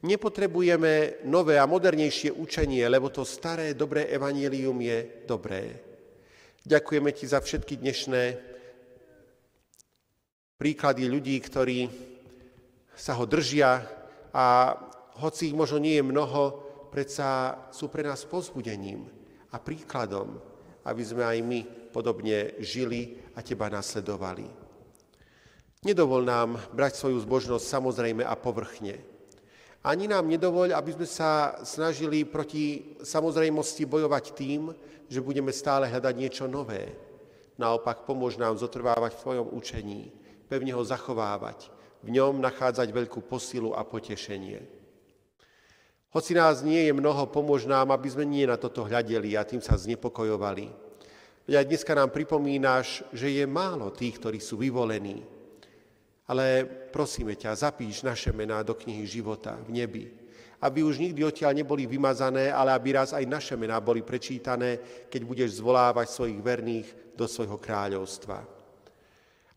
Nepotrebujeme 0.00 1.20
nové 1.28 1.60
a 1.60 1.68
modernejšie 1.68 2.32
učenie, 2.32 2.88
lebo 2.88 3.12
to 3.12 3.28
staré, 3.28 3.76
dobré 3.76 4.08
evanílium 4.08 4.80
je 4.80 5.28
dobré. 5.28 5.84
Ďakujeme 6.64 7.12
Ti 7.12 7.24
za 7.28 7.44
všetky 7.44 7.76
dnešné 7.76 8.22
príklady 10.56 11.04
ľudí, 11.04 11.36
ktorí 11.44 11.92
sa 12.96 13.20
ho 13.20 13.28
držia 13.28 13.84
a 14.32 14.72
hoci 15.20 15.52
ich 15.52 15.56
možno 15.56 15.76
nie 15.76 16.00
je 16.00 16.08
mnoho, 16.08 16.42
predsa 16.88 17.52
sú 17.68 17.92
pre 17.92 18.00
nás 18.00 18.24
pozbudením 18.24 19.04
a 19.52 19.60
príkladom, 19.60 20.53
aby 20.84 21.02
sme 21.02 21.24
aj 21.24 21.38
my 21.40 21.60
podobne 21.90 22.56
žili 22.60 23.16
a 23.34 23.40
teba 23.40 23.72
nasledovali. 23.72 24.44
Nedovol 25.84 26.24
nám 26.24 26.56
brať 26.72 26.96
svoju 26.96 27.20
zbožnosť 27.24 27.64
samozrejme 27.64 28.24
a 28.24 28.32
povrchne. 28.36 28.96
Ani 29.84 30.08
nám 30.08 30.24
nedovoľ, 30.24 30.72
aby 30.72 30.96
sme 30.96 31.04
sa 31.04 31.60
snažili 31.60 32.24
proti 32.24 32.96
samozrejmosti 33.04 33.84
bojovať 33.84 34.24
tým, 34.32 34.72
že 35.12 35.20
budeme 35.20 35.52
stále 35.52 35.84
hľadať 35.84 36.14
niečo 36.16 36.48
nové. 36.48 36.96
Naopak 37.60 38.08
pomôž 38.08 38.40
nám 38.40 38.56
zotrvávať 38.56 39.12
v 39.12 39.22
tvojom 39.22 39.46
učení, 39.52 40.08
pevne 40.48 40.72
ho 40.72 40.80
zachovávať, 40.80 41.68
v 42.00 42.16
ňom 42.16 42.40
nachádzať 42.40 42.88
veľkú 42.88 43.28
posilu 43.28 43.76
a 43.76 43.84
potešenie. 43.84 44.83
Hoci 46.14 46.30
nás 46.30 46.62
nie 46.62 46.86
je 46.86 46.94
mnoho, 46.94 47.26
pomôž 47.26 47.66
nám, 47.66 47.90
aby 47.90 48.06
sme 48.06 48.22
nie 48.22 48.46
na 48.46 48.54
toto 48.54 48.86
hľadeli 48.86 49.34
a 49.34 49.42
tým 49.42 49.58
sa 49.58 49.74
znepokojovali. 49.74 50.70
Veď 51.42 51.54
aj 51.58 51.66
dneska 51.66 51.90
nám 51.90 52.14
pripomínaš, 52.14 53.02
že 53.10 53.34
je 53.34 53.42
málo 53.50 53.90
tých, 53.90 54.22
ktorí 54.22 54.38
sú 54.38 54.54
vyvolení. 54.54 55.26
Ale 56.30 56.62
prosíme 56.94 57.34
ťa, 57.34 57.66
zapíš 57.66 58.06
naše 58.06 58.30
mená 58.30 58.62
do 58.62 58.78
knihy 58.78 59.02
života 59.10 59.58
v 59.66 59.74
nebi. 59.74 60.04
Aby 60.62 60.86
už 60.86 61.02
nikdy 61.02 61.20
odtiaľ 61.26 61.50
neboli 61.50 61.82
vymazané, 61.84 62.48
ale 62.48 62.70
aby 62.70 62.94
raz 62.94 63.10
aj 63.10 63.26
naše 63.26 63.58
mená 63.58 63.82
boli 63.82 64.06
prečítané, 64.06 64.78
keď 65.10 65.20
budeš 65.26 65.58
zvolávať 65.58 66.14
svojich 66.14 66.38
verných 66.38 66.88
do 67.18 67.26
svojho 67.26 67.58
kráľovstva. 67.58 68.38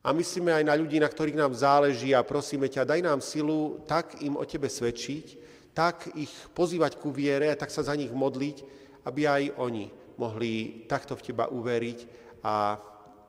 A 0.04 0.10
myslíme 0.10 0.58
aj 0.58 0.66
na 0.66 0.74
ľudí, 0.74 0.98
na 0.98 1.08
ktorých 1.08 1.38
nám 1.38 1.54
záleží 1.54 2.18
a 2.18 2.26
prosíme 2.26 2.66
ťa, 2.66 2.90
daj 2.90 3.02
nám 3.06 3.22
silu 3.22 3.78
tak 3.86 4.18
im 4.26 4.36
o 4.36 4.44
tebe 4.44 4.66
svedčiť, 4.68 5.47
tak 5.78 6.10
ich 6.18 6.34
pozývať 6.58 6.98
ku 6.98 7.14
viere 7.14 7.54
a 7.54 7.60
tak 7.60 7.70
sa 7.70 7.86
za 7.86 7.94
nich 7.94 8.10
modliť, 8.10 8.58
aby 9.06 9.22
aj 9.30 9.44
oni 9.62 9.86
mohli 10.18 10.82
takto 10.90 11.14
v 11.14 11.22
teba 11.30 11.54
uveriť 11.54 12.00
a 12.42 12.82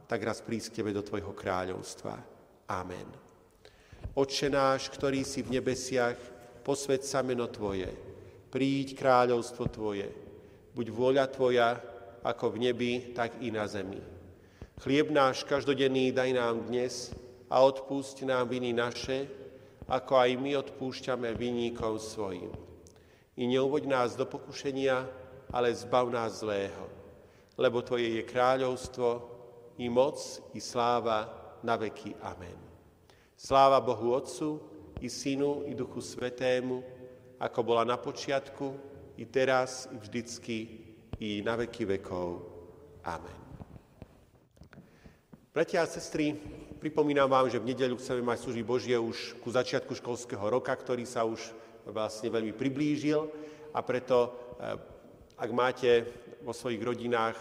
tak 0.09 0.25
raz 0.25 0.41
prísť 0.41 0.73
k 0.73 0.77
tebe 0.81 0.97
do 0.97 1.05
tvojho 1.05 1.37
kráľovstva. 1.37 2.17
Amen. 2.73 3.05
Otče 4.17 4.49
náš, 4.49 4.89
ktorý 4.89 5.29
si 5.29 5.45
v 5.45 5.61
nebesiach, 5.61 6.17
posved 6.65 7.05
sa 7.05 7.21
meno 7.21 7.53
Tvoje, 7.53 7.93
príď 8.49 8.97
kráľovstvo 8.97 9.69
Tvoje, 9.69 10.09
buď 10.73 10.87
vôľa 10.89 11.29
Tvoja, 11.29 11.77
ako 12.25 12.57
v 12.57 12.73
nebi, 12.73 12.93
tak 13.13 13.45
i 13.45 13.53
na 13.53 13.69
zemi. 13.69 14.01
Chlieb 14.81 15.13
náš 15.13 15.45
každodenný 15.45 16.17
daj 16.17 16.33
nám 16.33 16.65
dnes 16.65 17.13
a 17.53 17.61
odpúšť 17.61 18.25
nám 18.25 18.49
viny 18.49 18.73
naše, 18.73 19.29
ako 19.89 20.13
aj 20.21 20.31
my 20.37 20.53
odpúšťame 20.61 21.33
vinníkov 21.33 22.05
svojim. 22.05 22.53
I 23.41 23.49
neuvoď 23.49 23.89
nás 23.89 24.11
do 24.13 24.29
pokušenia, 24.29 25.09
ale 25.49 25.73
zbav 25.73 26.13
nás 26.13 26.45
zlého. 26.45 26.93
Lebo 27.57 27.81
Tvoje 27.81 28.21
je 28.21 28.23
kráľovstvo, 28.29 29.39
i 29.79 29.89
moc, 29.89 30.19
i 30.53 30.61
sláva 30.61 31.31
na 31.63 31.79
veky. 31.79 32.15
Amen. 32.21 32.59
Sláva 33.39 33.79
Bohu 33.81 34.13
Otcu, 34.13 34.61
i 35.01 35.07
Synu, 35.07 35.63
i 35.71 35.75
Duchu 35.75 36.03
Svetému, 36.03 36.83
ako 37.39 37.61
bola 37.63 37.87
na 37.87 37.95
počiatku, 37.95 38.75
i 39.15 39.25
teraz, 39.27 39.87
i 39.95 39.97
vždycky, 39.97 40.59
i 41.23 41.43
na 41.47 41.55
veky 41.55 41.87
vekov. 41.87 42.43
Amen. 43.07 43.39
Bratia 45.55 45.83
a 45.83 45.91
sestry, 45.91 46.35
pripomínam 46.79 47.27
vám, 47.27 47.51
že 47.51 47.59
v 47.59 47.75
nedeľu 47.75 47.99
chceme 47.99 48.23
mať 48.23 48.39
služby 48.47 48.63
Božie 48.63 48.97
už 48.97 49.43
ku 49.43 49.51
začiatku 49.51 49.99
školského 49.99 50.47
roka, 50.47 50.71
ktorý 50.73 51.03
sa 51.05 51.27
už 51.27 51.53
vlastne 51.91 52.31
veľmi 52.31 52.55
priblížil 52.55 53.27
a 53.75 53.83
preto 53.83 54.33
eh, 54.63 54.99
ak 55.39 55.51
máte 55.55 56.03
vo 56.43 56.51
svojich 56.51 56.83
rodinách 56.83 57.39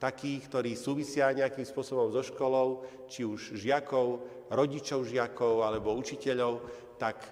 takých, 0.00 0.48
ktorí 0.48 0.70
súvisia 0.76 1.32
nejakým 1.32 1.64
spôsobom 1.64 2.12
so 2.12 2.24
školou, 2.24 2.84
či 3.08 3.24
už 3.24 3.56
žiakov, 3.56 4.20
rodičov 4.52 5.08
žiakov 5.08 5.64
alebo 5.64 5.96
učiteľov, 5.96 6.64
tak 7.00 7.24
e, 7.24 7.28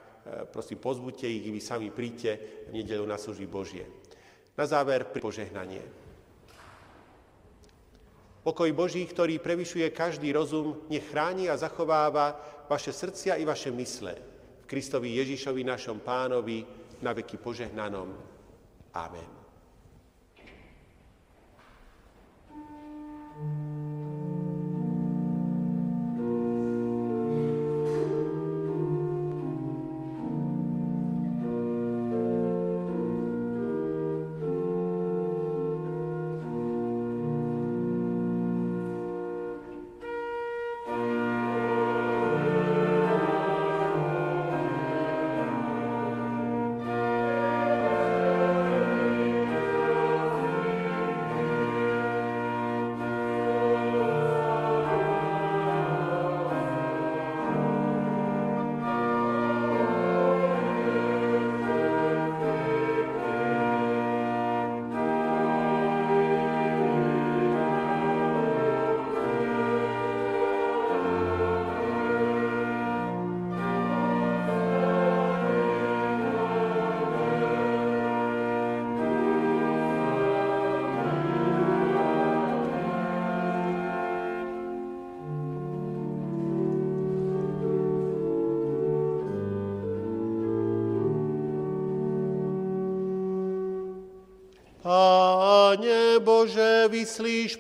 prosím, 0.49 0.81
pozbuďte 0.81 1.29
ich, 1.29 1.45
vy 1.53 1.61
sami 1.61 1.89
príďte 1.93 2.65
v 2.73 2.81
nedelu 2.81 3.05
na 3.05 3.21
služby 3.21 3.45
Božie. 3.45 3.85
Na 4.57 4.65
záver 4.65 5.05
pri 5.09 5.21
požehnanie. 5.21 6.02
Pokoj 8.43 8.71
Boží, 8.75 9.07
ktorý 9.07 9.39
prevyšuje 9.39 9.87
každý 9.95 10.35
rozum, 10.35 10.83
nech 10.91 11.07
chráni 11.15 11.47
a 11.47 11.55
zachováva 11.55 12.35
vaše 12.67 12.91
srdcia 12.91 13.39
i 13.39 13.47
vaše 13.47 13.71
mysle. 13.71 14.19
V 14.63 14.65
Kristovi 14.67 15.15
Ježišovi, 15.15 15.63
našom 15.63 16.03
pánovi, 16.03 16.67
na 17.03 17.15
veky 17.15 17.39
požehnanom. 17.39 18.11
Amen. 18.95 19.42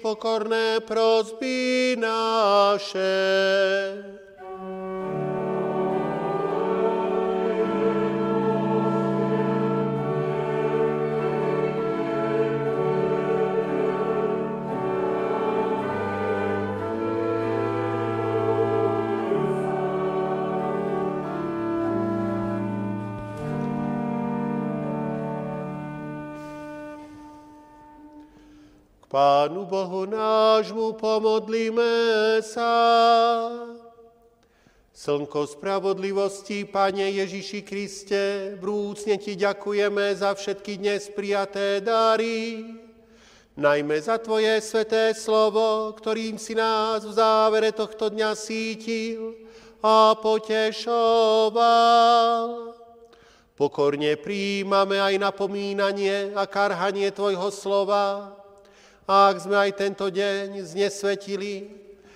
Pokorné 0.03 0.80
prozby 0.82 1.96
naše. 2.00 3.14
Pánu 29.12 29.68
Bohu 29.68 30.08
nášmu 30.08 30.96
pomodlíme 30.96 32.40
sa. 32.40 32.72
Slnko 34.88 35.44
spravodlivosti, 35.52 36.64
Pane 36.64 37.12
Ježiši 37.20 37.60
Kriste, 37.60 38.56
vrúcne 38.56 39.20
Ti 39.20 39.36
ďakujeme 39.36 40.16
za 40.16 40.32
všetky 40.32 40.80
dnes 40.80 41.12
prijaté 41.12 41.84
dary, 41.84 42.64
najmä 43.52 44.00
za 44.00 44.16
Tvoje 44.16 44.64
sveté 44.64 45.12
slovo, 45.12 45.92
ktorým 45.92 46.40
si 46.40 46.56
nás 46.56 47.04
v 47.04 47.12
závere 47.12 47.68
tohto 47.76 48.08
dňa 48.08 48.32
sítil 48.32 49.36
a 49.84 50.16
potešoval. 50.16 51.60
Pokorne 53.60 54.16
príjmame 54.16 54.96
aj 54.96 55.20
napomínanie 55.20 56.32
a 56.32 56.48
karhanie 56.48 57.12
Tvojho 57.12 57.52
slova, 57.52 58.40
a 59.12 59.28
ak 59.28 59.44
sme 59.44 59.60
aj 59.60 59.76
tento 59.76 60.08
deň 60.08 60.56
znesvetili 60.64 61.68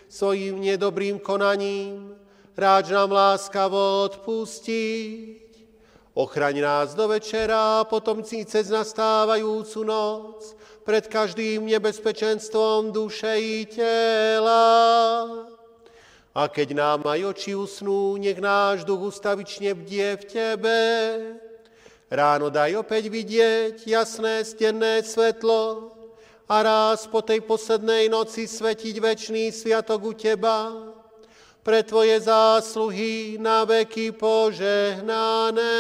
svojim 0.09 0.57
nedobrým 0.65 1.21
konaním, 1.21 2.17
ráč 2.57 2.89
nám 2.89 3.13
láskavo 3.13 4.09
odpustiť. 4.09 5.45
Ochraň 6.17 6.65
nás 6.65 6.97
do 6.97 7.05
večera 7.13 7.85
potom 7.85 8.25
cez 8.25 8.73
nastávajúcu 8.73 9.81
noc 9.85 10.57
pred 10.89 11.05
každým 11.05 11.69
nebezpečenstvom 11.69 12.89
duše 12.97 13.37
i 13.45 13.69
tela. 13.69 14.65
A 16.33 16.43
keď 16.49 16.81
nám 16.81 17.05
aj 17.05 17.21
oči 17.37 17.53
usnú, 17.53 18.17
nech 18.17 18.41
náš 18.41 18.89
duch 18.89 19.13
ustavične 19.13 19.77
bdie 19.77 20.17
v 20.17 20.25
Tebe. 20.25 20.81
Ráno 22.09 22.49
daj 22.49 22.81
opäť 22.81 23.13
vidieť 23.13 23.85
jasné 23.85 24.45
stenné 24.49 25.05
svetlo 25.05 25.96
a 26.47 26.63
raz 26.63 27.11
po 27.11 27.23
tej 27.27 27.43
poslednej 27.43 28.07
noci 28.07 28.47
svetiť 28.47 28.95
večný 29.03 29.51
sviatok 29.51 30.01
u 30.07 30.13
Teba 30.15 30.71
pre 31.67 31.83
Tvoje 31.83 32.23
zásluhy 32.23 33.35
na 33.43 33.67
veky 33.67 34.15
požehnané. 34.15 35.75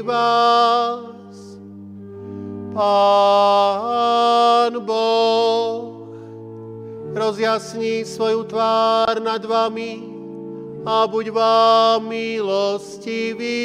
Vás. 0.00 1.16
Pán 2.76 4.84
Boh, 4.84 6.12
rozjasní 7.16 8.04
svoju 8.04 8.44
tvár 8.44 9.16
nad 9.24 9.40
vami 9.44 10.04
a 10.84 11.08
buď 11.08 11.32
vám 11.32 12.04
milostivý. 12.04 13.56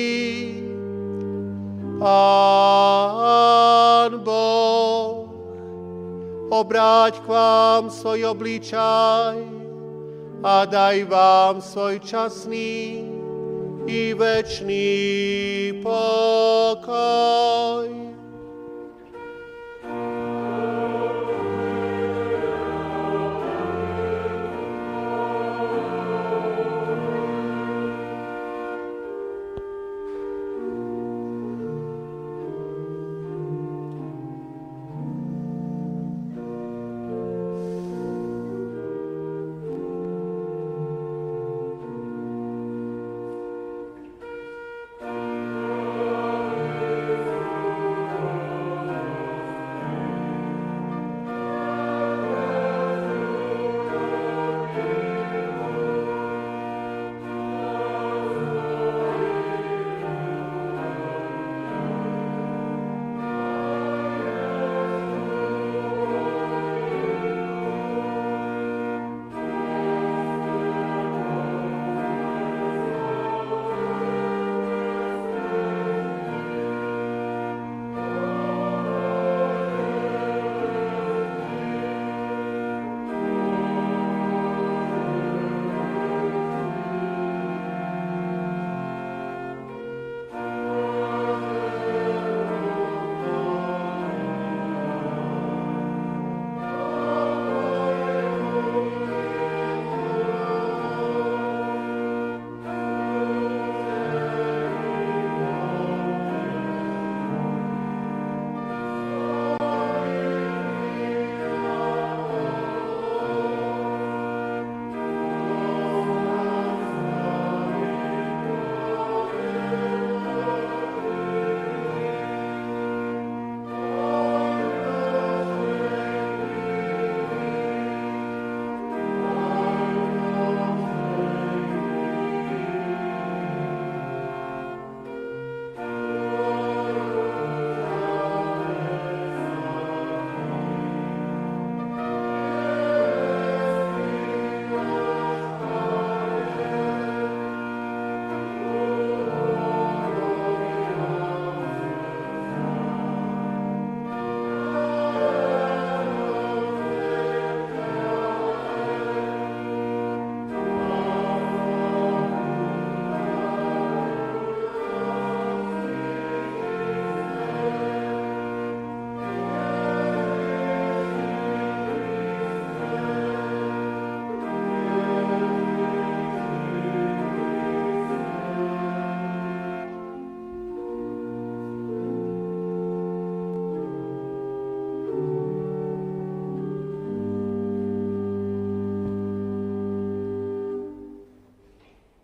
Pán 2.00 4.16
Boh, 4.24 5.28
obráť 6.50 7.20
k 7.20 7.28
vám 7.28 7.92
svoj 7.92 8.32
obličaj 8.32 9.44
a 10.40 10.66
daj 10.66 11.04
vám 11.06 11.62
svoj 11.62 12.00
časný 12.00 13.11
i 13.88 14.14
večný 14.14 14.90
pokoj. 15.84 16.92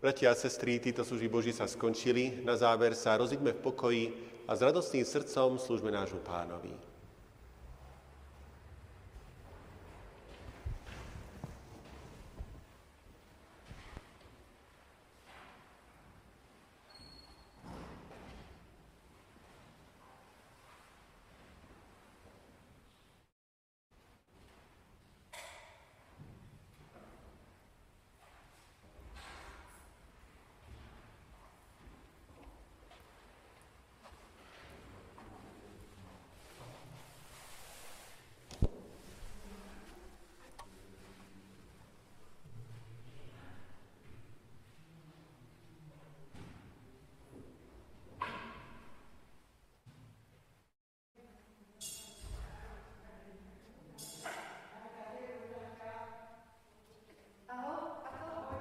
Bratia 0.08 0.32
a 0.32 0.40
sestry, 0.40 0.80
títo 0.80 1.04
služby 1.04 1.28
Boží 1.28 1.52
sa 1.52 1.68
skončili. 1.68 2.40
Na 2.48 2.56
záver 2.56 2.96
sa 2.96 3.20
rozíďme 3.20 3.52
v 3.52 3.60
pokoji 3.60 4.04
a 4.48 4.56
s 4.56 4.64
radostným 4.64 5.04
srdcom 5.04 5.60
služme 5.60 5.92
nášmu 5.92 6.24
pánovi. 6.24 6.72